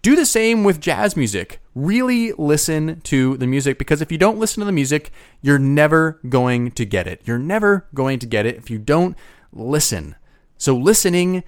Do 0.00 0.16
the 0.16 0.24
same 0.24 0.64
with 0.64 0.80
jazz 0.80 1.16
music. 1.16 1.60
Really 1.74 2.32
listen 2.32 3.00
to 3.02 3.36
the 3.36 3.46
music 3.46 3.78
because 3.78 4.00
if 4.00 4.10
you 4.10 4.16
don't 4.16 4.38
listen 4.38 4.60
to 4.60 4.64
the 4.64 4.72
music, 4.72 5.10
you're 5.42 5.58
never 5.58 6.20
going 6.28 6.70
to 6.72 6.86
get 6.86 7.06
it. 7.06 7.20
You're 7.24 7.38
never 7.38 7.86
going 7.92 8.18
to 8.20 8.26
get 8.26 8.46
it 8.46 8.56
if 8.56 8.70
you 8.70 8.78
don't 8.78 9.16
listen. 9.52 10.14
So, 10.56 10.74
listening 10.74 11.44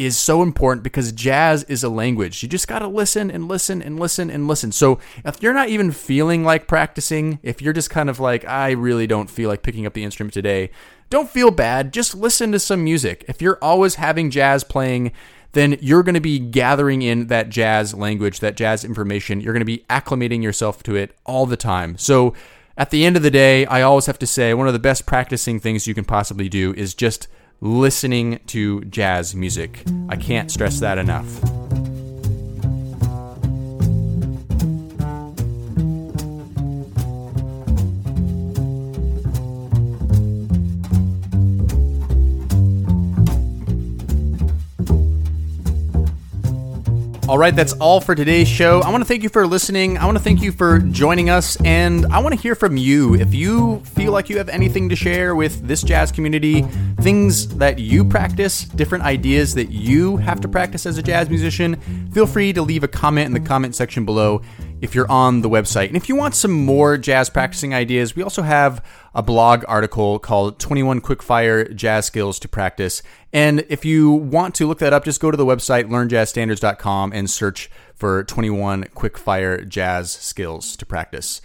is 0.00 0.16
so 0.16 0.42
important 0.42 0.82
because 0.82 1.12
jazz 1.12 1.62
is 1.64 1.84
a 1.84 1.88
language. 1.90 2.42
You 2.42 2.48
just 2.48 2.66
got 2.66 2.78
to 2.78 2.88
listen 2.88 3.30
and 3.30 3.46
listen 3.48 3.82
and 3.82 4.00
listen 4.00 4.30
and 4.30 4.48
listen. 4.48 4.72
So, 4.72 4.98
if 5.24 5.42
you're 5.42 5.52
not 5.52 5.68
even 5.68 5.92
feeling 5.92 6.42
like 6.42 6.66
practicing, 6.66 7.38
if 7.42 7.60
you're 7.60 7.74
just 7.74 7.90
kind 7.90 8.08
of 8.08 8.18
like, 8.18 8.44
I 8.46 8.70
really 8.70 9.06
don't 9.06 9.28
feel 9.28 9.50
like 9.50 9.62
picking 9.62 9.84
up 9.84 9.92
the 9.92 10.02
instrument 10.02 10.32
today, 10.32 10.70
don't 11.10 11.28
feel 11.28 11.50
bad. 11.50 11.92
Just 11.92 12.14
listen 12.14 12.50
to 12.52 12.58
some 12.58 12.82
music. 12.82 13.26
If 13.28 13.42
you're 13.42 13.58
always 13.60 13.96
having 13.96 14.30
jazz 14.30 14.64
playing, 14.64 15.12
then 15.52 15.76
you're 15.82 16.02
going 16.02 16.14
to 16.14 16.20
be 16.20 16.38
gathering 16.38 17.02
in 17.02 17.26
that 17.26 17.50
jazz 17.50 17.92
language, 17.92 18.40
that 18.40 18.56
jazz 18.56 18.84
information. 18.84 19.40
You're 19.40 19.52
going 19.52 19.60
to 19.60 19.66
be 19.66 19.84
acclimating 19.90 20.42
yourself 20.42 20.82
to 20.84 20.96
it 20.96 21.14
all 21.26 21.44
the 21.44 21.56
time. 21.56 21.98
So 21.98 22.32
at 22.76 22.88
the 22.88 23.04
end 23.04 23.16
of 23.16 23.22
the 23.22 23.30
day, 23.30 23.66
I 23.66 23.82
always 23.82 24.06
have 24.06 24.18
to 24.20 24.26
say 24.26 24.54
one 24.54 24.66
of 24.66 24.72
the 24.72 24.78
best 24.78 25.04
practicing 25.04 25.60
things 25.60 25.86
you 25.86 25.94
can 25.94 26.04
possibly 26.04 26.48
do 26.48 26.72
is 26.74 26.94
just 26.94 27.28
listening 27.60 28.40
to 28.46 28.80
jazz 28.82 29.34
music. 29.34 29.84
I 30.08 30.16
can't 30.16 30.50
stress 30.50 30.80
that 30.80 30.98
enough. 30.98 31.59
All 47.30 47.38
right, 47.38 47.54
that's 47.54 47.74
all 47.74 48.00
for 48.00 48.16
today's 48.16 48.48
show. 48.48 48.80
I 48.80 48.90
want 48.90 49.02
to 49.02 49.06
thank 49.06 49.22
you 49.22 49.28
for 49.28 49.46
listening. 49.46 49.96
I 49.96 50.04
want 50.04 50.18
to 50.18 50.24
thank 50.24 50.42
you 50.42 50.50
for 50.50 50.80
joining 50.80 51.30
us, 51.30 51.56
and 51.64 52.04
I 52.06 52.18
want 52.18 52.34
to 52.34 52.40
hear 52.40 52.56
from 52.56 52.76
you. 52.76 53.14
If 53.14 53.32
you 53.32 53.84
feel 53.84 54.10
like 54.10 54.28
you 54.28 54.38
have 54.38 54.48
anything 54.48 54.88
to 54.88 54.96
share 54.96 55.36
with 55.36 55.64
this 55.64 55.84
jazz 55.84 56.10
community, 56.10 56.62
things 57.02 57.46
that 57.58 57.78
you 57.78 58.04
practice, 58.04 58.64
different 58.64 59.04
ideas 59.04 59.54
that 59.54 59.70
you 59.70 60.16
have 60.16 60.40
to 60.40 60.48
practice 60.48 60.86
as 60.86 60.98
a 60.98 61.04
jazz 61.04 61.30
musician, 61.30 61.76
feel 62.10 62.26
free 62.26 62.52
to 62.52 62.62
leave 62.62 62.82
a 62.82 62.88
comment 62.88 63.26
in 63.26 63.32
the 63.32 63.48
comment 63.48 63.76
section 63.76 64.04
below 64.04 64.42
if 64.80 64.94
you're 64.94 65.10
on 65.10 65.42
the 65.42 65.48
website. 65.48 65.88
And 65.88 65.96
if 65.96 66.08
you 66.08 66.16
want 66.16 66.34
some 66.34 66.52
more 66.52 66.96
jazz 66.96 67.28
practicing 67.28 67.74
ideas, 67.74 68.16
we 68.16 68.22
also 68.22 68.42
have 68.42 68.84
a 69.14 69.22
blog 69.22 69.64
article 69.68 70.18
called 70.18 70.58
21 70.58 71.00
Quickfire 71.00 71.74
Jazz 71.74 72.06
Skills 72.06 72.38
to 72.40 72.48
Practice. 72.48 73.02
And 73.32 73.64
if 73.68 73.84
you 73.84 74.10
want 74.10 74.54
to 74.56 74.66
look 74.66 74.78
that 74.78 74.92
up, 74.92 75.04
just 75.04 75.20
go 75.20 75.30
to 75.30 75.36
the 75.36 75.46
website 75.46 75.84
learnjazzstandards.com 75.84 77.12
and 77.12 77.28
search 77.28 77.70
for 77.94 78.24
21 78.24 78.84
Quickfire 78.94 79.68
Jazz 79.68 80.12
Skills 80.12 80.76
to 80.76 80.86
Practice. 80.86 81.40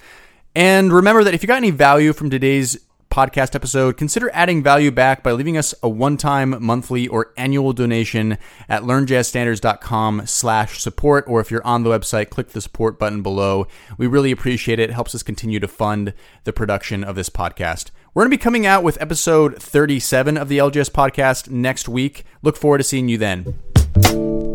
And 0.56 0.93
remember 0.93 1.24
that 1.26 1.34
if 1.34 1.43
you 1.43 1.48
got 1.48 1.58
any 1.58 1.71
value 1.71 2.13
from 2.13 2.30
today's 2.30 2.78
podcast 3.15 3.56
episode, 3.56 3.95
consider 3.95 4.30
adding 4.34 4.62
value 4.62 4.91
back 4.91 5.23
by 5.23 5.32
leaving 5.32 5.56
us 5.58 5.73
a 5.82 5.88
one-time 5.88 6.62
monthly 6.62 7.08
or 7.08 7.32
annual 7.38 7.71
donation 7.71 8.38
at 8.67 8.84
learnjazzstandards.com 8.84 10.23
slash 10.25 10.82
support, 10.82 11.23
or 11.25 11.39
if 11.39 11.49
you're 11.49 11.65
on 11.65 11.84
the 11.84 11.89
website, 11.89 12.30
click 12.30 12.49
the 12.49 12.60
support 12.60 12.99
button 12.99 13.21
below. 13.21 13.67
We 13.97 14.06
really 14.06 14.32
appreciate 14.32 14.80
it. 14.80 14.89
It 14.89 14.93
helps 14.93 15.15
us 15.15 15.23
continue 15.23 15.62
to 15.62 15.67
fund 15.67 16.13
the 16.43 16.51
production 16.51 17.06
of 17.06 17.15
this 17.15 17.30
podcast. 17.30 17.91
We're 18.13 18.23
going 18.23 18.32
to 18.32 18.38
be 18.38 18.43
coming 18.43 18.65
out 18.65 18.84
with 18.84 19.01
episode 19.01 19.62
37 19.62 20.38
of 20.38 20.49
the 20.49 20.58
LJS 20.58 20.91
podcast 20.91 21.49
next 21.49 21.88
week. 21.88 22.25
Look 22.41 22.58
forward 22.58 22.80
to 22.80 22.84
seeing 22.84 23.08
you 23.08 23.17
then. 23.17 24.54